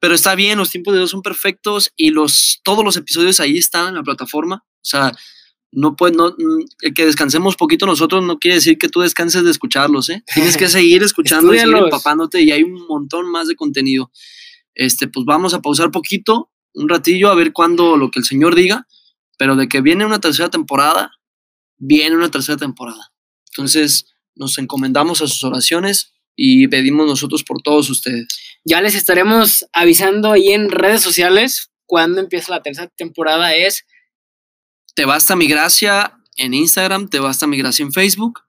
Pero 0.00 0.14
está 0.14 0.34
bien, 0.34 0.58
los 0.58 0.70
tiempos 0.70 0.94
de 0.94 1.00
Dios 1.00 1.10
son 1.10 1.22
perfectos 1.22 1.92
y 1.94 2.10
los, 2.10 2.60
todos 2.64 2.84
los 2.84 2.96
episodios 2.96 3.38
ahí 3.38 3.58
están 3.58 3.88
en 3.88 3.94
la 3.96 4.02
plataforma. 4.02 4.64
O 4.64 4.84
sea, 4.84 5.12
no 5.72 5.96
puede, 5.96 6.16
no, 6.16 6.30
mm, 6.30 6.64
el 6.82 6.94
que 6.94 7.06
descansemos 7.06 7.56
poquito 7.56 7.86
nosotros 7.86 8.24
no 8.24 8.38
quiere 8.38 8.56
decir 8.56 8.78
que 8.78 8.88
tú 8.88 9.00
descanses 9.00 9.44
de 9.44 9.50
escucharlos, 9.50 10.08
¿eh? 10.08 10.24
Tienes 10.34 10.56
que 10.56 10.68
seguir 10.68 11.02
escuchando 11.02 11.54
y 11.54 11.58
seguir 11.58 11.76
empapándote 11.76 12.42
y 12.42 12.50
hay 12.50 12.62
un 12.62 12.86
montón 12.86 13.30
más 13.30 13.48
de 13.48 13.56
contenido. 13.56 14.10
Este, 14.74 15.08
pues 15.08 15.24
vamos 15.26 15.54
a 15.54 15.60
pausar 15.60 15.90
poquito, 15.90 16.50
un 16.74 16.88
ratillo, 16.88 17.30
a 17.30 17.34
ver 17.34 17.52
cuándo 17.52 17.96
lo 17.96 18.10
que 18.10 18.18
el 18.18 18.24
Señor 18.24 18.54
diga, 18.54 18.86
pero 19.38 19.56
de 19.56 19.68
que 19.68 19.80
viene 19.80 20.04
una 20.04 20.20
tercera 20.20 20.50
temporada, 20.50 21.12
viene 21.78 22.16
una 22.16 22.30
tercera 22.30 22.58
temporada. 22.58 23.12
Entonces, 23.50 24.06
nos 24.34 24.58
encomendamos 24.58 25.22
a 25.22 25.28
sus 25.28 25.42
oraciones 25.44 26.12
y 26.36 26.68
pedimos 26.68 27.06
nosotros 27.06 27.42
por 27.44 27.60
todos 27.60 27.90
ustedes. 27.90 28.26
ya 28.64 28.80
les 28.80 28.94
estaremos 28.94 29.66
avisando 29.72 30.32
ahí 30.32 30.50
en 30.50 30.70
redes 30.70 31.02
sociales 31.02 31.70
cuando 31.86 32.20
empieza 32.20 32.52
la 32.52 32.62
tercera 32.62 32.88
temporada. 32.96 33.54
Es 33.54 33.84
Te 34.94 35.04
basta 35.04 35.36
mi 35.36 35.46
gracia 35.46 36.18
en 36.36 36.54
Instagram, 36.54 37.08
te 37.08 37.20
basta 37.20 37.46
mi 37.46 37.56
gracia 37.56 37.84
en 37.84 37.92
Facebook. 37.92 38.40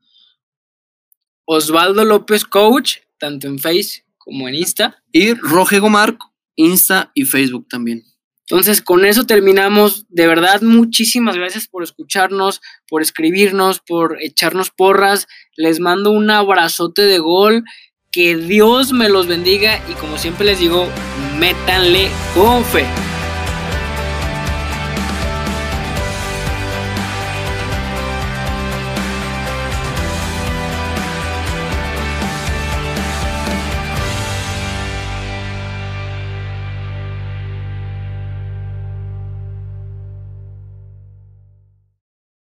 Osvaldo 1.46 2.06
López 2.06 2.46
Coach, 2.46 2.98
tanto 3.20 3.48
en 3.48 3.60
Face 3.60 4.06
como 4.18 4.48
en 4.48 4.56
Insta. 4.56 5.04
Y 5.12 5.34
Roge 5.34 5.80
Gomar, 5.80 6.18
Insta 6.56 7.12
y 7.14 7.26
Facebook 7.26 7.68
también. 7.68 8.04
Entonces, 8.52 8.82
con 8.82 9.06
eso 9.06 9.26
terminamos. 9.26 10.06
De 10.10 10.28
verdad, 10.28 10.62
muchísimas 10.62 11.38
gracias 11.38 11.68
por 11.68 11.84
escucharnos, 11.84 12.62
por 12.90 13.02
escribirnos, 13.02 13.80
por 13.80 14.18
echarnos 14.22 14.72
porras. 14.72 15.28
Les 15.56 15.80
mando 15.80 16.12
un 16.12 16.30
abrazote 16.30 17.04
de 17.04 17.20
gol. 17.20 17.64
Que 18.12 18.36
Dios 18.36 18.92
me 18.92 19.08
los 19.08 19.28
bendiga 19.28 19.82
y 19.90 19.94
como 19.94 20.18
siempre 20.18 20.46
les 20.46 20.60
digo, 20.60 20.86
métanle 21.40 22.10
con 22.36 22.66
fe. 22.66 22.86